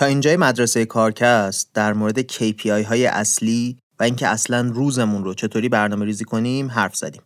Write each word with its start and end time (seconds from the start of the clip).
تا 0.00 0.06
اینجای 0.06 0.36
مدرسه 0.36 0.84
کارکست 0.84 1.70
در 1.74 1.92
مورد 1.92 2.32
KPI 2.32 2.66
های 2.66 3.06
اصلی 3.06 3.78
و 3.98 4.02
اینکه 4.02 4.28
اصلا 4.28 4.70
روزمون 4.74 5.24
رو 5.24 5.34
چطوری 5.34 5.68
برنامه 5.68 6.04
ریزی 6.04 6.24
کنیم 6.24 6.70
حرف 6.70 6.96
زدیم. 6.96 7.22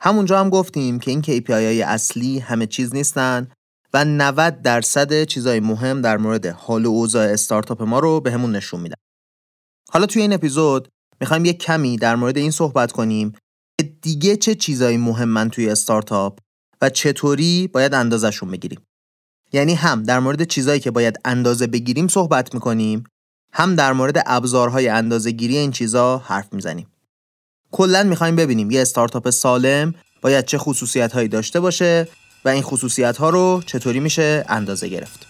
همونجا 0.00 0.40
هم 0.40 0.50
گفتیم 0.50 0.98
که 0.98 1.10
این 1.10 1.22
KPI 1.22 1.50
های 1.50 1.82
اصلی 1.82 2.38
همه 2.38 2.66
چیز 2.66 2.94
نیستن 2.94 3.48
و 3.94 4.04
90 4.04 4.62
درصد 4.62 5.24
چیزای 5.24 5.60
مهم 5.60 6.00
در 6.00 6.16
مورد 6.16 6.46
حال 6.46 6.86
و 6.86 6.88
اوضاع 6.88 7.26
استارتاپ 7.26 7.82
ما 7.82 7.98
رو 7.98 8.28
همون 8.28 8.56
نشون 8.56 8.80
میدن. 8.80 8.96
حالا 9.92 10.06
توی 10.06 10.22
این 10.22 10.32
اپیزود 10.32 10.88
می‌خوایم 11.20 11.44
یک 11.44 11.58
کمی 11.58 11.96
در 11.96 12.16
مورد 12.16 12.36
این 12.36 12.50
صحبت 12.50 12.92
کنیم 12.92 13.32
که 13.80 13.92
دیگه 14.02 14.36
چه 14.36 14.54
چیزایی 14.54 14.96
مهمن 14.96 15.50
توی 15.50 15.70
استارتاپ 15.70 16.38
و 16.82 16.90
چطوری 16.90 17.68
باید 17.68 17.94
اندازشون 17.94 18.50
بگیریم. 18.50 18.80
یعنی 19.52 19.74
هم 19.74 20.02
در 20.02 20.18
مورد 20.18 20.44
چیزایی 20.44 20.80
که 20.80 20.90
باید 20.90 21.16
اندازه 21.24 21.66
بگیریم 21.66 22.08
صحبت 22.08 22.54
می‌کنیم 22.54 23.04
هم 23.52 23.74
در 23.74 23.92
مورد 23.92 24.22
ابزارهای 24.26 24.88
اندازه 24.88 25.30
گیری 25.30 25.56
این 25.56 25.70
چیزا 25.70 26.18
حرف 26.18 26.52
می‌زنیم. 26.52 26.86
کلا 27.70 28.02
می‌خوایم 28.02 28.36
ببینیم 28.36 28.70
یه 28.70 28.82
استارتاپ 28.82 29.30
سالم 29.30 29.94
باید 30.22 30.44
چه 30.44 30.58
خصوصیت 30.58 31.12
هایی 31.12 31.28
داشته 31.28 31.60
باشه 31.60 32.08
و 32.44 32.48
این 32.48 32.62
خصوصیت 32.62 33.16
ها 33.16 33.30
رو 33.30 33.62
چطوری 33.66 34.00
میشه 34.00 34.44
اندازه 34.48 34.88
گرفت. 34.88 35.26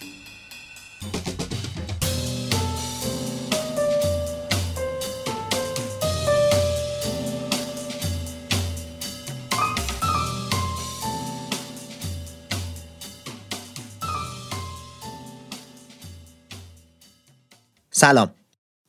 سلام 18.00 18.34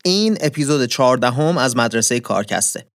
این 0.06 0.38
اپیزود 0.42 0.86
14 0.86 1.32
هم 1.32 1.58
از 1.58 1.78
مدرسه 1.78 2.20
کارکسته 2.20 2.88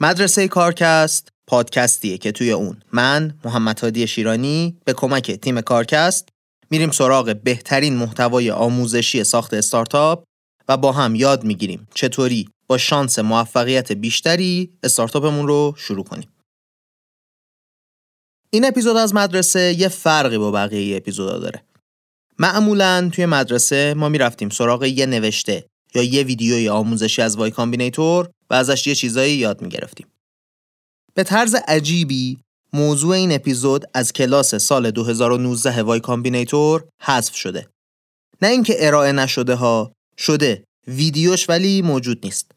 مدرسه 0.00 0.48
کارکست 0.48 1.28
پادکستیه 1.46 2.18
که 2.18 2.32
توی 2.32 2.52
اون 2.52 2.82
من 2.92 3.38
محمد 3.44 3.80
هادی 3.80 4.06
شیرانی 4.06 4.78
به 4.84 4.92
کمک 4.92 5.30
تیم 5.30 5.60
کارکست 5.60 6.28
میریم 6.70 6.90
سراغ 6.90 7.36
بهترین 7.44 7.96
محتوای 7.96 8.50
آموزشی 8.50 9.24
ساخت 9.24 9.54
استارتاپ 9.54 10.24
و 10.68 10.76
با 10.76 10.92
هم 10.92 11.14
یاد 11.14 11.44
می‌گیریم 11.44 11.88
چطوری 11.94 12.48
با 12.66 12.78
شانس 12.78 13.18
موفقیت 13.18 13.92
بیشتری 13.92 14.72
استارتاپمون 14.82 15.46
رو 15.46 15.74
شروع 15.76 16.04
کنیم. 16.04 16.28
این 18.50 18.64
اپیزود 18.64 18.96
از 18.96 19.14
مدرسه 19.14 19.74
یه 19.78 19.88
فرقی 19.88 20.38
با 20.38 20.50
بقیه 20.50 20.96
اپیزودا 20.96 21.38
داره. 21.38 21.69
معمولا 22.40 23.10
توی 23.12 23.26
مدرسه 23.26 23.94
ما 23.94 24.08
می‌رفتیم 24.08 24.48
سراغ 24.48 24.84
یه 24.84 25.06
نوشته 25.06 25.66
یا 25.94 26.02
یه 26.02 26.22
ویدیوی 26.22 26.68
آموزشی 26.68 27.22
از 27.22 27.36
Y 27.36 27.50
Combinator 27.50 28.30
و 28.50 28.54
ازش 28.54 28.86
یه 28.86 28.94
چیزایی 28.94 29.36
یاد 29.36 29.62
می‌گرفتیم. 29.62 30.06
به 31.14 31.22
طرز 31.22 31.54
عجیبی 31.68 32.38
موضوع 32.72 33.14
این 33.14 33.32
اپیزود 33.32 33.84
از 33.94 34.12
کلاس 34.12 34.54
سال 34.54 34.90
2019 34.90 35.82
Y 35.82 36.00
Combinator 36.00 36.84
حذف 37.02 37.36
شده. 37.36 37.68
نه 38.42 38.48
اینکه 38.48 38.86
ارائه 38.86 39.12
نشده 39.12 39.54
ها 39.54 39.92
شده 40.18 40.64
ویدیوش 40.88 41.48
ولی 41.48 41.82
موجود 41.82 42.20
نیست. 42.24 42.50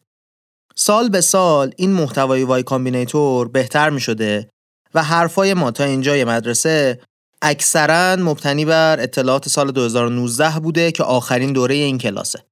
سال 0.75 1.09
به 1.09 1.21
سال 1.21 1.73
این 1.77 1.93
محتوای 1.93 2.43
Y 2.43 2.63
Combinator 2.63 3.47
بهتر 3.47 3.89
می 3.89 4.01
شده 4.01 4.49
و 4.93 5.03
حرفای 5.03 5.53
ما 5.53 5.71
تا 5.71 5.83
اینجای 5.83 6.23
مدرسه 6.23 6.99
اکثرا 7.45 8.15
مبتنی 8.15 8.65
بر 8.65 8.99
اطلاعات 8.99 9.49
سال 9.49 9.71
2019 9.71 10.59
بوده 10.59 10.91
که 10.91 11.03
آخرین 11.03 11.53
دوره 11.53 11.75
این 11.75 11.97
کلاسه. 11.97 12.45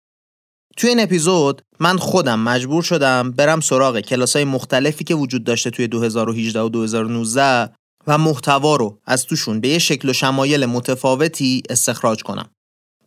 توی 0.77 0.89
این 0.89 0.99
اپیزود 0.99 1.61
من 1.79 1.97
خودم 1.97 2.39
مجبور 2.39 2.83
شدم 2.83 3.31
برم 3.31 3.59
سراغ 3.59 3.99
کلاس 3.99 4.35
های 4.35 4.45
مختلفی 4.45 5.03
که 5.03 5.15
وجود 5.15 5.43
داشته 5.43 5.69
توی 5.69 5.87
2018 5.87 6.61
و 6.61 6.69
2019 6.69 7.73
و 8.07 8.17
محتوا 8.17 8.75
رو 8.75 8.99
از 9.05 9.25
توشون 9.25 9.59
به 9.59 9.67
یه 9.67 9.79
شکل 9.79 10.09
و 10.09 10.13
شمایل 10.13 10.65
متفاوتی 10.65 11.63
استخراج 11.69 12.23
کنم. 12.23 12.49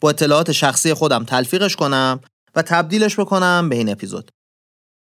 با 0.00 0.10
اطلاعات 0.10 0.52
شخصی 0.52 0.94
خودم 0.94 1.24
تلفیقش 1.24 1.76
کنم 1.76 2.20
و 2.54 2.62
تبدیلش 2.62 3.20
بکنم 3.20 3.68
به 3.68 3.76
این 3.76 3.88
اپیزود. 3.88 4.30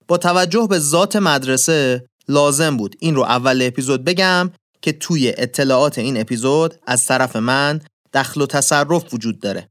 با 0.08 0.19
توجه 0.19 0.66
به 0.70 0.78
ذات 0.78 1.16
مدرسه 1.16 2.06
لازم 2.28 2.76
بود 2.76 2.97
این 3.00 3.14
رو 3.14 3.22
اول 3.22 3.62
اپیزود 3.62 4.04
بگم 4.04 4.50
که 4.82 4.92
توی 4.92 5.34
اطلاعات 5.36 5.98
این 5.98 6.20
اپیزود 6.20 6.74
از 6.86 7.06
طرف 7.06 7.36
من 7.36 7.80
دخل 8.12 8.41
و 8.41 8.46
تصرف 8.46 9.14
وجود 9.14 9.41
داره. 9.41 9.68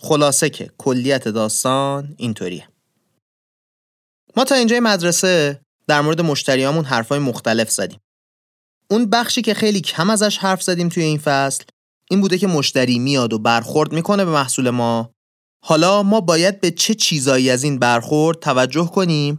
خلاصه 0.00 0.50
که 0.50 0.70
کلیت 0.78 1.28
داستان 1.28 2.14
اینطوریه. 2.16 2.68
ما 4.36 4.44
تا 4.44 4.54
اینجای 4.54 4.80
مدرسه 4.80 5.60
در 5.86 6.00
مورد 6.00 6.20
مشتریامون 6.20 6.84
حرفای 6.84 7.18
مختلف 7.18 7.70
زدیم. 7.70 7.98
اون 8.90 9.10
بخشی 9.10 9.42
که 9.42 9.54
خیلی 9.54 9.80
کم 9.80 10.10
ازش 10.10 10.38
حرف 10.38 10.62
زدیم 10.62 10.88
توی 10.88 11.02
این 11.02 11.18
فصل 11.18 11.64
این 12.10 12.20
بوده 12.20 12.38
که 12.38 12.46
مشتری 12.46 12.98
میاد 12.98 13.32
و 13.32 13.38
برخورد 13.38 13.92
می‌کنه 13.92 14.24
به 14.24 14.30
محصول 14.30 14.70
ما 14.70 15.10
حالا 15.64 16.02
ما 16.02 16.20
باید 16.20 16.60
به 16.60 16.70
چه 16.70 16.94
چیزایی 16.94 17.50
از 17.50 17.64
این 17.64 17.78
برخورد 17.78 18.38
توجه 18.38 18.86
کنیم 18.86 19.38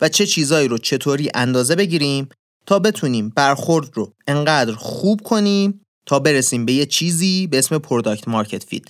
و 0.00 0.08
چه 0.08 0.26
چیزایی 0.26 0.68
رو 0.68 0.78
چطوری 0.78 1.30
اندازه 1.34 1.76
بگیریم 1.76 2.28
تا 2.66 2.78
بتونیم 2.78 3.28
برخورد 3.28 3.90
رو 3.94 4.12
انقدر 4.26 4.72
خوب 4.72 5.20
کنیم 5.20 5.80
تا 6.06 6.18
برسیم 6.18 6.64
به 6.64 6.72
یه 6.72 6.86
چیزی 6.86 7.46
به 7.46 7.58
اسم 7.58 7.78
product 7.78 8.28
market 8.28 8.64
fit. 8.64 8.84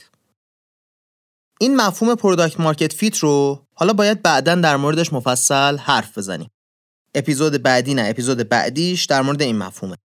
این 1.61 1.77
مفهوم 1.77 2.15
product 2.15 2.61
market 2.61 2.93
fit 2.93 3.19
رو 3.19 3.67
حالا 3.75 3.93
باید 3.93 4.23
بعدا 4.23 4.55
در 4.55 4.77
موردش 4.77 5.13
مفصل 5.13 5.77
حرف 5.77 6.19
بزنیم. 6.19 6.51
اپیزود 7.15 7.63
بعدی 7.63 7.95
نه 7.95 8.07
اپیزود 8.09 8.49
بعدیش 8.49 9.05
در 9.05 9.23
مورد 9.23 9.43
این 9.43 9.59
مفهومه. 9.59 9.97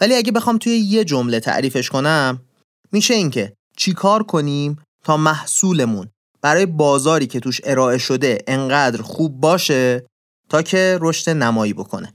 ولی 0.00 0.14
اگه 0.14 0.32
بخوام 0.32 0.58
توی 0.58 0.72
یه 0.72 1.04
جمله 1.04 1.40
تعریفش 1.40 1.90
کنم 1.90 2.42
میشه 2.92 3.14
اینکه 3.14 3.52
چیکار 3.76 4.22
کنیم 4.22 4.82
تا 5.04 5.16
محصولمون 5.16 6.08
برای 6.42 6.66
بازاری 6.66 7.26
که 7.26 7.40
توش 7.40 7.60
ارائه 7.64 7.98
شده 7.98 8.38
انقدر 8.46 9.02
خوب 9.02 9.40
باشه 9.40 10.06
تا 10.48 10.62
که 10.62 10.98
رشد 11.00 11.30
نمایی 11.30 11.72
بکنه. 11.72 12.14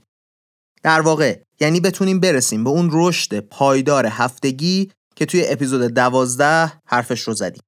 در 0.82 1.00
واقع 1.00 1.40
یعنی 1.60 1.80
بتونیم 1.80 2.20
برسیم 2.20 2.64
به 2.64 2.70
اون 2.70 2.88
رشد 2.92 3.40
پایدار 3.40 4.06
هفتگی 4.06 4.90
که 5.16 5.26
توی 5.26 5.44
اپیزود 5.46 5.82
دوازده 5.82 6.72
حرفش 6.86 7.20
رو 7.20 7.34
زدیم. 7.34 7.62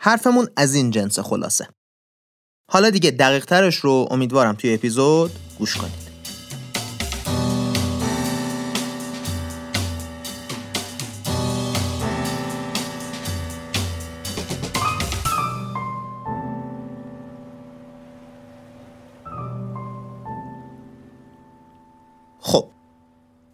حرفمون 0.00 0.48
از 0.56 0.74
این 0.74 0.90
جنس 0.90 1.18
خلاصه. 1.18 1.68
حالا 2.70 2.90
دیگه 2.90 3.10
دقیق 3.10 3.44
ترش 3.44 3.76
رو 3.76 4.08
امیدوارم 4.10 4.54
توی 4.54 4.74
اپیزود 4.74 5.30
گوش 5.58 5.76
کنید. 5.76 6.01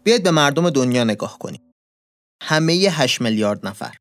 بیاید 0.03 0.23
به 0.23 0.31
مردم 0.31 0.69
دنیا 0.69 1.03
نگاه 1.03 1.39
کنیم. 1.39 1.61
همه 2.41 2.73
8 2.73 3.21
میلیارد 3.21 3.67
نفر. 3.67 3.95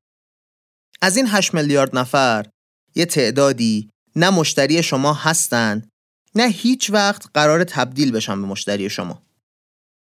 از 1.02 1.16
این 1.16 1.26
8 1.26 1.54
میلیارد 1.54 1.98
نفر 1.98 2.46
یه 2.94 3.04
تعدادی 3.04 3.90
نه 4.16 4.30
مشتری 4.30 4.82
شما 4.82 5.12
هستند 5.12 5.88
نه 6.34 6.48
هیچ 6.48 6.90
وقت 6.90 7.26
قرار 7.34 7.64
تبدیل 7.64 8.12
بشن 8.12 8.42
به 8.42 8.48
مشتری 8.48 8.90
شما. 8.90 9.22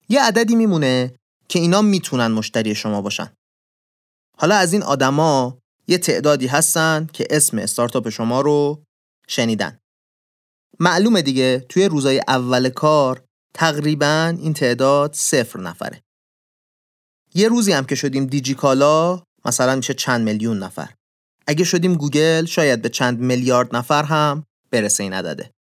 یه 0.09 0.21
عددی 0.23 0.55
میمونه 0.55 1.15
که 1.49 1.59
اینا 1.59 1.81
می‌تونن 1.81 2.27
مشتری 2.27 2.75
شما 2.75 3.01
باشن. 3.01 3.33
حالا 4.37 4.55
از 4.55 4.73
این 4.73 4.83
آدما 4.83 5.59
یه 5.87 5.97
تعدادی 5.97 6.47
هستن 6.47 7.07
که 7.13 7.27
اسم 7.29 7.57
استارتاپ 7.57 8.09
شما 8.09 8.41
رو 8.41 8.83
شنیدن. 9.27 9.79
معلومه 10.79 11.21
دیگه 11.21 11.59
توی 11.59 11.85
روزای 11.85 12.21
اول 12.27 12.69
کار 12.69 13.25
تقریبا 13.53 14.37
این 14.41 14.53
تعداد 14.53 15.13
صفر 15.13 15.59
نفره. 15.59 16.01
یه 17.33 17.47
روزی 17.47 17.71
هم 17.71 17.85
که 17.85 17.95
شدیم 17.95 18.25
دیجیکالا 18.25 19.23
مثلا 19.45 19.75
میشه 19.75 19.93
چند 19.93 20.21
میلیون 20.25 20.59
نفر. 20.59 20.93
اگه 21.47 21.63
شدیم 21.63 21.95
گوگل 21.95 22.45
شاید 22.45 22.81
به 22.81 22.89
چند 22.89 23.19
میلیارد 23.19 23.75
نفر 23.75 24.03
هم 24.03 24.43
برسه 24.71 25.03
این 25.03 25.13
عدده. 25.13 25.51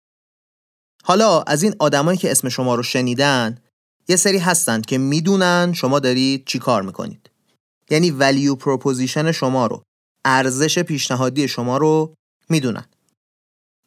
حالا 1.03 1.41
از 1.41 1.63
این 1.63 1.75
آدمایی 1.79 2.17
که 2.17 2.31
اسم 2.31 2.49
شما 2.49 2.75
رو 2.75 2.83
شنیدن 2.83 3.57
یه 4.07 4.15
سری 4.15 4.37
هستند 4.37 4.85
که 4.85 4.97
می‌دونن 4.97 5.73
شما 5.75 5.99
دارید 5.99 6.45
چی 6.45 6.59
کار 6.59 6.81
می‌کنید. 6.81 7.29
یعنی 7.89 8.11
value 8.11 8.55
proposition 8.55 9.31
شما 9.31 9.67
رو 9.67 9.83
ارزش 10.25 10.79
پیشنهادی 10.79 11.47
شما 11.47 11.77
رو 11.77 12.13
می‌دونن. 12.49 12.85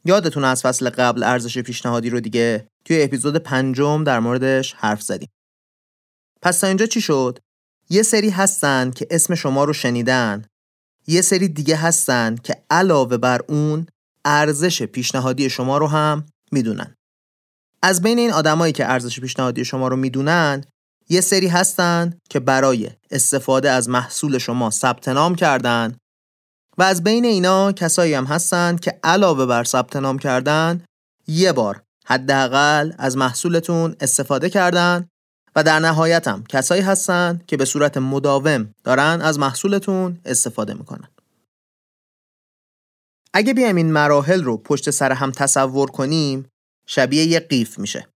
یادتون 0.04 0.44
از 0.44 0.62
فصل 0.62 0.90
قبل 0.90 1.22
ارزش 1.22 1.58
پیشنهادی 1.58 2.10
رو 2.10 2.20
دیگه 2.20 2.68
توی 2.84 3.02
اپیزود 3.02 3.36
پنجم 3.36 4.04
در 4.04 4.20
موردش 4.20 4.72
حرف 4.72 5.02
زدیم. 5.02 5.28
پس 6.42 6.60
تا 6.60 6.66
اینجا 6.66 6.86
چی 6.86 7.00
شد؟ 7.00 7.38
یه 7.90 8.02
سری 8.02 8.30
هستن 8.30 8.90
که 8.90 9.06
اسم 9.10 9.34
شما 9.34 9.64
رو 9.64 9.72
شنیدن 9.72 10.44
یه 11.06 11.20
سری 11.22 11.48
دیگه 11.48 11.76
هستن 11.76 12.36
که 12.36 12.64
علاوه 12.70 13.16
بر 13.16 13.40
اون 13.48 13.86
ارزش 14.24 14.82
پیشنهادی 14.82 15.50
شما 15.50 15.78
رو 15.78 15.86
هم 15.86 16.26
می‌دونن 16.52 16.94
از 17.82 18.02
بین 18.02 18.18
این 18.18 18.32
آدمایی 18.32 18.72
که 18.72 18.90
ارزش 18.90 19.20
پیشنهادی 19.20 19.64
شما 19.64 19.88
رو 19.88 19.96
می‌دونن 19.96 20.64
یه 21.08 21.20
سری 21.20 21.48
هستن 21.48 22.18
که 22.30 22.40
برای 22.40 22.90
استفاده 23.10 23.70
از 23.70 23.88
محصول 23.88 24.38
شما 24.38 24.70
ثبت 24.70 25.08
نام 25.08 25.34
کردن 25.34 25.96
و 26.78 26.82
از 26.82 27.04
بین 27.04 27.24
اینا 27.24 27.72
کسایی 27.72 28.14
هم 28.14 28.24
هستن 28.24 28.76
که 28.76 29.00
علاوه 29.04 29.46
بر 29.46 29.64
ثبت 29.64 29.96
نام 29.96 30.18
کردن 30.18 30.84
یه 31.26 31.52
بار 31.52 31.82
حداقل 32.04 32.92
از 32.98 33.16
محصولتون 33.16 33.96
استفاده 34.00 34.50
کردن 34.50 35.08
و 35.56 35.62
در 35.62 35.78
نهایت 35.78 36.28
هم 36.28 36.44
کسایی 36.44 36.82
هستن 36.82 37.40
که 37.46 37.56
به 37.56 37.64
صورت 37.64 37.96
مداوم 37.96 38.74
دارن 38.84 39.20
از 39.22 39.38
محصولتون 39.38 40.20
استفاده 40.24 40.74
می‌کنن. 40.74 41.08
اگه 43.34 43.54
بیایم 43.54 43.76
این 43.76 43.92
مراحل 43.92 44.44
رو 44.44 44.56
پشت 44.56 44.90
سر 44.90 45.12
هم 45.12 45.30
تصور 45.30 45.90
کنیم 45.90 46.48
شبیه 46.86 47.24
یه 47.24 47.40
قیف 47.40 47.78
میشه. 47.78 48.08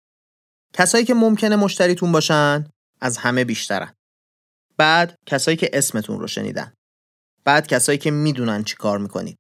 کسایی 0.74 1.06
که 1.06 1.14
ممکنه 1.14 1.56
مشتریتون 1.56 2.12
باشن 2.12 2.66
از 3.02 3.18
همه 3.18 3.44
بیشترن. 3.44 3.94
بعد 4.78 5.16
کسایی 5.26 5.58
که 5.58 5.70
اسمتون 5.74 6.20
رو 6.20 6.28
شنیدن. 6.28 6.74
بعد 7.44 7.68
کسایی 7.68 7.98
که 7.98 8.12
می‌دونن 8.12 8.64
چی 8.64 8.76
کار 8.76 8.98
می‌کنید. 8.98 9.38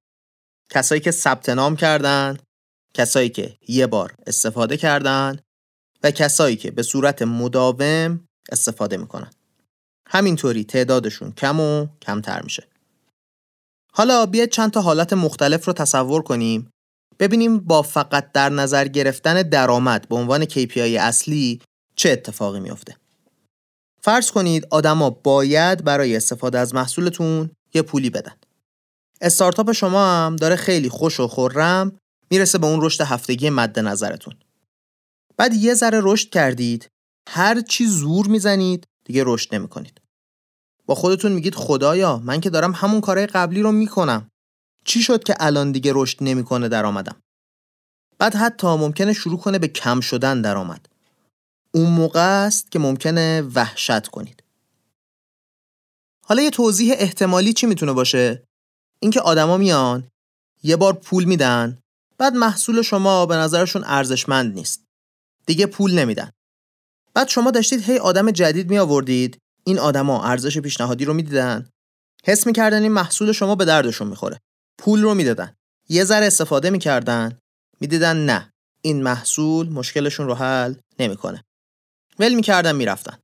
کسایی 0.71 1.01
که 1.01 1.12
ثبت 1.12 1.50
نام 1.50 1.75
کردن 1.75 2.38
کسایی 2.95 3.30
که 3.30 3.57
یه 3.68 3.88
بار 3.88 4.15
استفاده 4.27 4.77
کردن 4.77 5.39
و 6.03 6.12
کسایی 6.12 6.56
که 6.56 6.71
به 6.71 6.83
صورت 6.83 7.21
مداوم 7.21 8.27
استفاده 8.51 8.97
می‌کنن 8.97 9.30
همینطوری 10.07 10.63
تعدادشون 10.63 11.31
کم 11.31 11.59
و 11.59 11.88
کمتر 12.01 12.42
میشه 12.42 12.68
حالا 13.94 14.25
بیاید 14.25 14.50
چند 14.50 14.71
تا 14.71 14.81
حالت 14.81 15.13
مختلف 15.13 15.65
رو 15.65 15.74
تصور 15.74 16.21
کنیم 16.21 16.69
ببینیم 17.19 17.59
با 17.59 17.81
فقط 17.81 18.31
در 18.31 18.50
نظر 18.50 18.88
گرفتن 18.88 19.41
درآمد 19.41 20.07
به 20.09 20.15
عنوان 20.15 20.45
KPI 20.45 20.77
اصلی 20.77 21.62
چه 21.95 22.09
اتفاقی 22.09 22.59
میافته. 22.59 22.95
فرض 24.01 24.31
کنید 24.31 24.68
آدما 24.71 25.09
باید 25.09 25.83
برای 25.83 26.15
استفاده 26.15 26.59
از 26.59 26.75
محصولتون 26.75 27.50
یه 27.74 27.81
پولی 27.81 28.09
بدن. 28.09 28.33
استارتاپ 29.21 29.71
شما 29.71 30.06
هم 30.06 30.36
داره 30.36 30.56
خیلی 30.56 30.89
خوش 30.89 31.19
و 31.19 31.27
خورم 31.27 31.98
می‌رسه 32.31 32.57
به 32.57 32.68
اون 32.68 32.80
رشد 32.81 33.04
هفتگی 33.04 33.50
مد 33.50 33.80
نظرتون. 33.80 34.36
بعد 35.38 35.54
یه 35.54 35.74
ذره 35.74 36.00
رشد 36.04 36.30
کردید 36.30 36.88
هر 37.30 37.62
چی 37.62 37.88
زور 37.88 38.27
می‌زنید 38.27 38.88
دیگه 39.06 39.24
رشد 39.25 39.56
نمی‌کنید. 39.56 40.01
با 40.86 40.95
خودتون 40.95 41.31
میگید 41.31 41.56
خدایا 41.56 42.18
من 42.18 42.42
که 42.42 42.50
دارم 42.50 42.72
همون 42.72 43.01
کارهای 43.01 43.27
قبلی 43.27 43.62
رو 43.62 43.72
می‌کنم. 43.72 44.30
چی 44.86 45.01
شد 45.01 45.24
که 45.24 45.36
الان 45.39 45.72
دیگه 45.72 45.92
رشد 45.95 46.18
نمی‌کنه 46.22 46.69
درآمدم؟ 46.69 47.22
بعد 48.18 48.36
حتی 48.36 48.68
ممکنه 48.68 49.13
شروع 49.13 49.39
کنه 49.39 49.60
به 49.60 49.68
کم 49.68 50.00
شدن 50.00 50.42
درآمد. 50.42 50.89
اون 51.74 51.89
موقع 51.89 52.45
است 52.45 52.72
که 52.72 52.80
ممکنه 52.80 53.42
وحشت 53.42 54.07
کنید. 54.07 54.44
حالا 56.25 56.42
یه 56.42 56.50
توضیح 56.50 56.94
احتمالی 56.98 57.54
چی 57.54 57.68
می‌تونه 57.68 57.94
باشه؟ 57.94 58.44
اینکه 59.00 59.22
آدما 59.22 59.57
میان 59.57 60.07
یه 60.63 60.75
بار 60.75 60.94
پول 60.94 61.24
میدن 61.24 61.80
بعد 62.17 62.33
محصول 62.33 62.81
شما 62.81 63.25
به 63.25 63.35
نظرشون 63.35 63.83
ارزشمند 63.85 64.53
نیست. 64.56 64.85
دیگه 65.45 65.65
پول 65.65 66.00
نمیدن. 66.00 66.31
بعد 67.13 67.27
شما 67.27 67.51
داشتید 67.51 67.81
هی 67.83 67.97
آدم 67.97 68.31
جدید 68.31 68.69
می 68.69 68.77
آوردید 68.77 69.38
این 69.63 69.79
آدما 69.79 70.23
ارزش 70.23 70.57
پیشنهادی 70.57 71.06
رو 71.06 71.13
می‌دیدن. 71.13 71.69
حس 72.25 72.47
می‌کردن 72.47 72.81
این 72.81 72.91
محصول 72.91 73.31
شما 73.31 73.56
به 73.56 73.65
دردشون 73.65 74.07
می‌خوره. 74.07 74.39
پول 74.77 75.01
رو 75.01 75.13
می‌دادن. 75.13 75.56
یه 75.89 76.03
ذره 76.03 76.25
استفاده 76.25 76.69
می‌کردن. 76.69 77.39
می‌دیدن 77.81 78.25
نه 78.25 78.53
این 78.81 79.03
محصول 79.03 79.69
مشکلشون 79.69 80.27
رو 80.27 80.33
حل 80.33 80.73
نمی‌کنه. 81.00 81.44
ول 82.19 82.33
می‌کردن 82.33 82.75
می‌رفتن. 82.75 83.17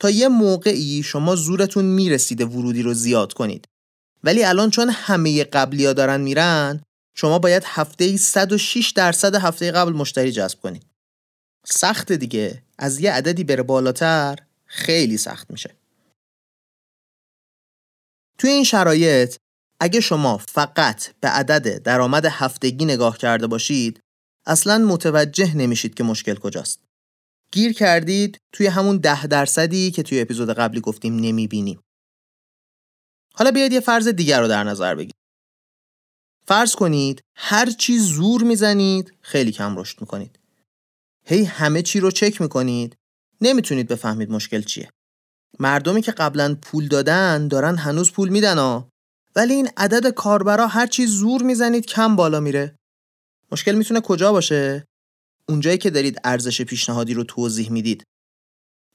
تا 0.00 0.10
یه 0.10 0.28
موقعی 0.28 1.02
شما 1.02 1.36
زورتون 1.36 1.84
می‌رسیده 1.84 2.44
ورودی 2.44 2.82
رو 2.82 2.94
زیاد 2.94 3.32
کنید. 3.32 3.68
ولی 4.24 4.44
الان 4.44 4.70
چون 4.70 4.90
همه 4.90 5.44
قبلی 5.44 5.86
ها 5.86 5.92
دارن 5.92 6.20
میرن 6.20 6.82
شما 7.20 7.38
باید 7.38 7.62
هفته 7.66 8.04
ای 8.04 8.18
106 8.18 8.90
درصد 8.90 9.34
هفته 9.34 9.70
قبل 9.72 9.92
مشتری 9.92 10.32
جذب 10.32 10.60
کنید 10.60 10.86
سخت 11.66 12.12
دیگه. 12.12 12.62
از 12.78 13.00
یه 13.00 13.12
عددی 13.12 13.44
بره 13.44 13.62
بالاتر 13.62 14.38
خیلی 14.66 15.16
سخت 15.16 15.50
میشه. 15.50 15.76
توی 18.38 18.50
این 18.50 18.64
شرایط 18.64 19.36
اگه 19.80 20.00
شما 20.00 20.38
فقط 20.38 21.14
به 21.20 21.28
عدد 21.28 21.82
درآمد 21.82 22.24
هفتگی 22.24 22.84
نگاه 22.84 23.18
کرده 23.18 23.46
باشید 23.46 24.00
اصلا 24.46 24.78
متوجه 24.78 25.56
نمیشید 25.56 25.94
که 25.94 26.04
مشکل 26.04 26.34
کجاست. 26.34 26.80
گیر 27.52 27.72
کردید 27.72 28.38
توی 28.52 28.66
همون 28.66 28.96
ده 28.96 29.26
درصدی 29.26 29.90
که 29.90 30.02
توی 30.02 30.20
اپیزود 30.20 30.50
قبلی 30.50 30.80
گفتیم 30.80 31.16
نمی‌بینیم 31.16 31.80
حالا 33.34 33.50
بیاید 33.50 33.72
یه 33.72 33.80
فرض 33.80 34.08
دیگر 34.08 34.40
رو 34.40 34.48
در 34.48 34.64
نظر 34.64 34.94
بگیرید 34.94 35.17
فرض 36.48 36.74
کنید 36.74 37.22
هر 37.36 37.70
چی 37.70 37.98
زور 37.98 38.42
می‌زنید 38.42 39.12
خیلی 39.20 39.52
کم 39.52 39.78
رشد 39.78 40.00
می‌کنید. 40.00 40.38
هی 41.24 41.44
همه 41.44 41.82
چی 41.82 42.00
رو 42.00 42.10
چک 42.10 42.40
می‌کنید 42.40 42.96
نمی‌تونید 43.40 43.88
بفهمید 43.88 44.30
مشکل 44.30 44.62
چیه. 44.62 44.90
مردمی 45.58 46.02
که 46.02 46.12
قبلا 46.12 46.56
پول 46.62 46.88
دادن 46.88 47.48
دارن 47.48 47.76
هنوز 47.76 48.12
پول 48.12 48.28
میدن 48.28 48.58
ها. 48.58 48.88
ولی 49.36 49.54
این 49.54 49.68
عدد 49.76 50.10
کاربرا 50.10 50.66
هر 50.66 50.86
چی 50.86 51.06
زور 51.06 51.42
می‌زنید 51.42 51.86
کم 51.86 52.16
بالا 52.16 52.40
میره. 52.40 52.76
مشکل 53.52 53.74
می‌تونه 53.74 54.00
کجا 54.00 54.32
باشه؟ 54.32 54.84
اونجایی 55.48 55.78
که 55.78 55.90
دارید 55.90 56.20
ارزش 56.24 56.62
پیشنهادی 56.62 57.14
رو 57.14 57.24
توضیح 57.24 57.72
می‌دید. 57.72 58.02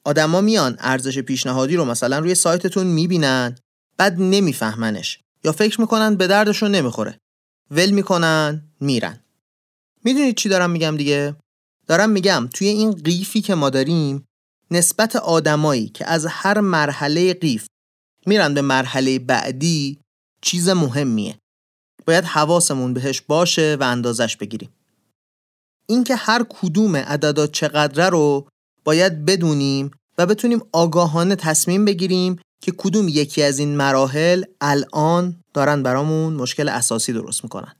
آدما 0.05 0.41
میان 0.41 0.75
ارزش 0.79 1.19
پیشنهادی 1.19 1.75
رو 1.75 1.85
مثلا 1.85 2.19
روی 2.19 2.35
سایتتون 2.35 2.87
می‌بینن 2.87 3.55
بعد 3.97 4.21
نمیفهمنش 4.21 5.19
یا 5.43 5.51
فکر 5.51 5.81
می‌کنن 5.81 6.15
به 6.15 6.27
دردشون 6.27 6.71
نمی‌خوره. 6.71 7.19
ول 7.75 7.89
می‌کنن 7.89 8.63
میرن. 8.79 9.19
می‌دونید 10.03 10.35
چی 10.35 10.49
دارم 10.49 10.71
میگم 10.71 10.97
دیگه؟ 10.97 11.35
دارم 11.87 12.09
میگم 12.09 12.49
توی 12.53 12.67
این 12.67 12.91
قیفی 12.91 13.41
که 13.41 13.55
ما 13.55 13.69
داریم 13.69 14.25
نسبت 14.71 15.15
آدمایی 15.15 15.89
که 15.89 16.09
از 16.09 16.25
هر 16.25 16.59
مرحله 16.59 17.33
قیف 17.33 17.67
میرن 18.25 18.53
به 18.53 18.61
مرحله 18.61 19.19
بعدی 19.19 19.99
چیز 20.41 20.69
مهمیه. 20.69 21.37
باید 22.05 22.23
حواسمون 22.23 22.93
بهش 22.93 23.21
باشه 23.21 23.77
و 23.79 23.83
اندازش 23.83 24.37
بگیریم. 24.37 24.69
اینکه 25.87 26.15
هر 26.15 26.45
کدوم 26.49 26.95
عددا 26.95 27.47
چقدره 27.47 28.09
رو 28.09 28.47
باید 28.83 29.25
بدونیم 29.25 29.91
و 30.17 30.25
بتونیم 30.25 30.61
آگاهانه 30.71 31.35
تصمیم 31.35 31.85
بگیریم 31.85 32.39
که 32.63 32.71
کدوم 32.77 33.07
یکی 33.07 33.43
از 33.43 33.59
این 33.59 33.75
مراحل 33.75 34.43
الان 34.61 35.43
دارن 35.53 35.83
برامون 35.83 36.33
مشکل 36.33 36.69
اساسی 36.69 37.13
درست 37.13 37.43
می‌کنن. 37.43 37.75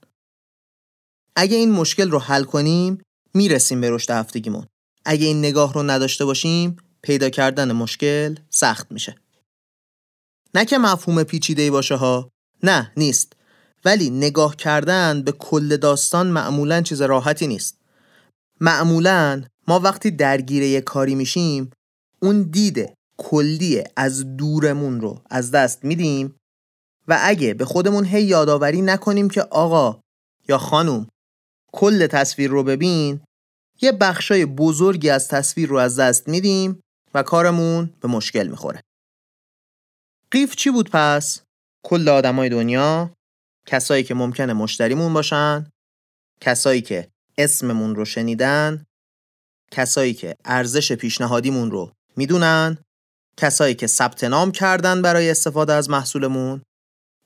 اگه 1.36 1.56
این 1.56 1.70
مشکل 1.70 2.10
رو 2.10 2.18
حل 2.18 2.44
کنیم 2.44 3.02
می‌رسیم 3.34 3.80
به 3.80 3.90
رشد 3.90 4.10
هفتگیمون. 4.10 4.66
اگه 5.04 5.26
این 5.26 5.38
نگاه 5.38 5.72
رو 5.74 5.82
نداشته 5.82 6.24
باشیم 6.24 6.76
پیدا 7.02 7.30
کردن 7.30 7.72
مشکل 7.72 8.34
سخت 8.50 8.92
میشه. 8.92 9.16
نه 10.54 10.64
که 10.64 10.78
مفهوم 10.78 11.22
پیچیده 11.22 11.70
باشه 11.70 11.94
ها. 11.94 12.30
نه 12.62 12.92
نیست. 12.96 13.32
ولی 13.84 14.10
نگاه 14.10 14.56
کردن 14.56 15.22
به 15.22 15.32
کل 15.32 15.76
داستان 15.76 16.26
معمولا 16.26 16.82
چیز 16.82 17.02
راحتی 17.02 17.46
نیست. 17.46 17.78
معمولا 18.60 19.44
ما 19.68 19.80
وقتی 19.80 20.10
درگیر 20.10 20.62
یه 20.62 20.80
کاری 20.80 21.14
میشیم 21.14 21.70
اون 22.22 22.42
دیده 22.42 22.94
کلی 23.18 23.84
از 23.96 24.36
دورمون 24.36 25.00
رو 25.00 25.22
از 25.30 25.50
دست 25.50 25.84
میدیم 25.84 26.36
و 27.08 27.18
اگه 27.22 27.54
به 27.54 27.64
خودمون 27.64 28.04
هی 28.04 28.22
یادآوری 28.22 28.82
نکنیم 28.82 29.30
که 29.30 29.42
آقا 29.42 30.00
یا 30.48 30.58
خانم 30.58 31.08
کل 31.72 32.06
تصویر 32.06 32.50
رو 32.50 32.62
ببین 32.62 33.20
یه 33.80 33.92
بخشای 33.92 34.46
بزرگی 34.46 35.10
از 35.10 35.28
تصویر 35.28 35.68
رو 35.68 35.76
از 35.76 35.98
دست 35.98 36.28
میدیم 36.28 36.80
و 37.14 37.22
کارمون 37.22 37.94
به 38.00 38.08
مشکل 38.08 38.46
می‌خوره 38.46 38.80
قیف 40.30 40.56
چی 40.56 40.70
بود 40.70 40.90
پس؟ 40.90 41.42
کل 41.84 42.08
آدمای 42.08 42.48
دنیا 42.48 43.10
کسایی 43.66 44.04
که 44.04 44.14
ممکنه 44.14 44.52
مشتریمون 44.52 45.12
باشن 45.12 45.70
کسایی 46.40 46.82
که 46.82 47.08
اسممون 47.38 47.94
رو 47.94 48.04
شنیدن 48.04 48.84
کسایی 49.70 50.14
که 50.14 50.36
ارزش 50.44 50.92
پیشنهادیمون 50.92 51.70
رو 51.70 51.92
می‌دونن 52.16 52.78
کسایی 53.36 53.74
که 53.74 53.86
ثبت 53.86 54.24
نام 54.24 54.52
کردن 54.52 55.02
برای 55.02 55.30
استفاده 55.30 55.72
از 55.72 55.90
محصولمون 55.90 56.62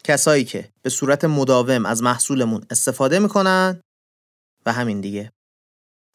کسایی 0.04 0.44
که 0.44 0.68
به 0.82 0.90
صورت 0.90 1.24
مداوم 1.24 1.86
از 1.86 2.02
محصولمون 2.02 2.64
استفاده 2.70 3.18
می‌کنن 3.18 3.80
و 4.66 4.72
همین 4.72 5.00
دیگه. 5.00 5.32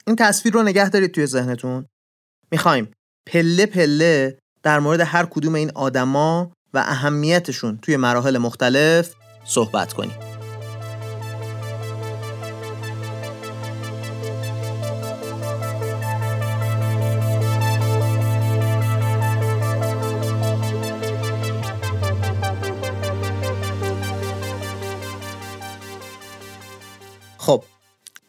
این 0.07 0.15
تصویر 0.15 0.53
رو 0.53 0.63
نگه 0.63 0.89
دارید 0.89 1.12
توی 1.12 1.25
ذهنتون. 1.25 1.85
می‌خوایم 2.51 2.91
پله 3.27 3.65
پله 3.65 4.39
در 4.63 4.79
مورد 4.79 5.00
هر 5.00 5.25
کدوم 5.25 5.55
این 5.55 5.71
آدما 5.75 6.51
و 6.73 6.77
اهمیتشون 6.77 7.77
توی 7.77 7.97
مراحل 7.97 8.38
مختلف 8.38 9.13
صحبت 9.45 9.93
کنیم. 9.93 10.33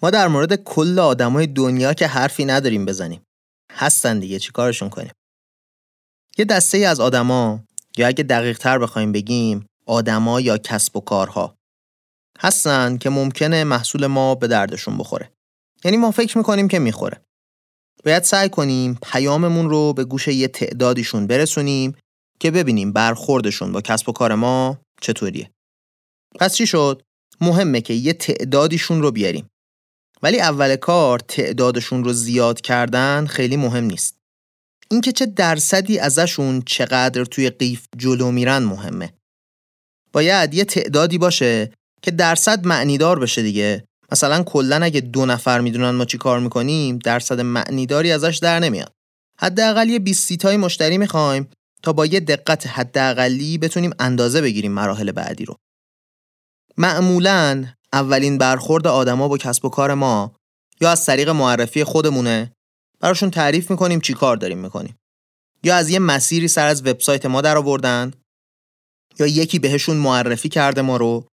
ما 0.05 0.11
در 0.11 0.29
مورد 0.29 0.55
کل 0.55 0.99
آدمای 0.99 1.47
دنیا 1.47 1.95
که 1.95 2.07
حرفی 2.07 2.45
نداریم 2.45 2.85
بزنیم. 2.85 3.23
هستن 3.73 4.19
دیگه 4.19 4.39
چی 4.39 4.53
کارشون 4.53 4.89
کنیم؟ 4.89 5.13
یه 6.39 6.45
دسته 6.45 6.79
ای 6.79 6.85
از 6.85 7.01
آدما 7.01 7.65
یا 7.97 8.07
اگه 8.07 8.25
دقیق 8.25 8.59
تر 8.59 8.79
بخوایم 8.79 9.13
بگیم 9.13 9.67
آدما 9.87 10.41
یا 10.41 10.59
کسب 10.59 10.97
و 10.97 11.01
کارها. 11.01 11.55
هستن 12.39 12.97
که 12.97 13.11
ممکنه 13.11 13.65
محصول 13.65 14.07
ما 14.07 14.35
به 14.35 14.47
دردشون 14.47 14.99
بخوره. 14.99 15.33
یعنی 15.85 15.97
ما 15.97 16.11
فکر 16.11 16.39
می‌کنیم 16.39 16.69
که 16.69 16.79
می‌خوره. 16.79 17.25
باید 18.05 18.23
سعی 18.23 18.49
کنیم 18.49 18.99
پیاممون 19.03 19.71
رو 19.71 19.93
به 19.93 20.05
گوش 20.05 20.29
یه 20.29 20.49
تعدادیشون 20.49 21.27
برسونیم 21.27 21.97
که 22.41 22.51
ببینیم 22.51 22.93
برخوردشون 22.93 23.73
با 23.73 23.81
کسب 23.81 24.09
و 24.09 24.13
کار 24.13 24.35
ما 24.35 24.79
چطوریه. 25.01 25.51
پس 26.41 26.55
چی 26.55 26.67
شد؟ 26.67 27.03
مهمه 27.41 27.81
که 27.81 27.95
یه 27.95 28.13
تعدادیشون 28.13 29.03
رو 29.03 29.11
بیاریم. 29.11 29.51
ولی 30.25 30.41
اول 30.41 30.77
کار 30.77 31.19
تعدادشون 31.19 32.05
رو 32.05 32.13
زیاد 32.13 32.61
کردن 32.61 33.27
خیلی 33.27 33.57
مهم 33.57 33.85
نیست. 33.85 34.17
اینکه 34.91 35.13
چه 35.13 35.27
درصدی 35.27 35.99
ازشون 35.99 36.63
چقدر 36.67 37.25
توی 37.25 37.51
قیف 37.51 37.87
جلو 37.97 38.31
میرن 38.31 38.63
مهمه. 38.63 39.13
باید 40.13 40.55
یه 40.55 40.65
تعدادی 40.65 41.19
باشه 41.19 41.73
که 42.03 42.11
درصد 42.11 42.67
معنیدار 42.67 43.19
بشه 43.19 43.43
دیگه. 43.43 43.85
مثلا 44.13 44.43
کلا 44.43 44.77
اگه 44.85 45.01
دو 45.01 45.27
نفر 45.27 45.61
می‌دونن 45.61 45.91
ما 45.91 46.05
چی 46.05 46.19
کار 46.19 46.41
می‌کنیم 46.41 46.99
درصد 46.99 47.41
معنیداری 47.41 48.13
ازش 48.13 48.39
در 48.43 48.61
نمیاد. 48.61 48.93
حداقل 49.41 49.89
یه 49.89 49.99
20 49.99 50.29
سیتای 50.29 50.57
مشتری 50.57 50.99
می‌خوایم 50.99 51.49
تا 51.83 51.93
با 51.93 52.07
یه 52.07 52.21
دقت 52.21 52.67
حداقلی 52.67 53.59
بتونیم 53.59 53.91
اندازه 53.99 54.41
بگیریم 54.41 54.73
مراحل 54.73 55.13
بعدی 55.13 55.45
رو. 55.45 55.57
معمولا 56.77 57.65
اولین 57.95 58.39
برخورد 58.39 58.87
آدما 58.87 59.29
با 59.29 59.39
کسب 59.39 59.65
و 59.65 59.69
کار 59.69 59.95
ما 59.95 60.37
یا 60.81 60.91
از 60.91 61.07
طریق 61.07 61.29
معرفی 61.29 61.85
خودمونه؟ 61.85 62.53
براشون 63.01 63.31
تعریف 63.31 63.71
می‌کنیم 63.71 64.01
چی 64.01 64.15
کار 64.15 64.37
داریم 64.37 64.59
می‌کنیم. 64.59 64.97
یا 65.63 65.77
از 65.77 65.91
یه 65.91 65.99
مسیری 65.99 66.49
سر 66.49 66.67
از 66.67 66.87
وبسایت 66.87 67.27
ما 67.27 67.41
در 67.41 67.57
آوردن 67.57 68.13
یا 69.19 69.27
یکی 69.27 69.59
بهشون 69.59 69.97
معرفی 69.97 70.49
کرده 70.49 70.83
ما 70.83 70.97
رو؟ 70.97 71.27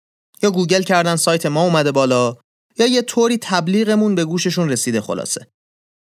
یا 0.43 0.51
گوگل 0.51 0.83
کردن 0.83 1.17
سایت 1.17 1.47
ما 1.47 1.65
اومده 1.65 1.93
بالا؟ 1.93 2.37
یا 2.79 2.87
یه 2.87 3.03
طوری 3.03 3.39
تبلیغمون 3.43 4.15
به 4.15 4.25
گوششون 4.25 4.71
رسیده 4.71 5.01
خلاصه؟ 5.01 5.47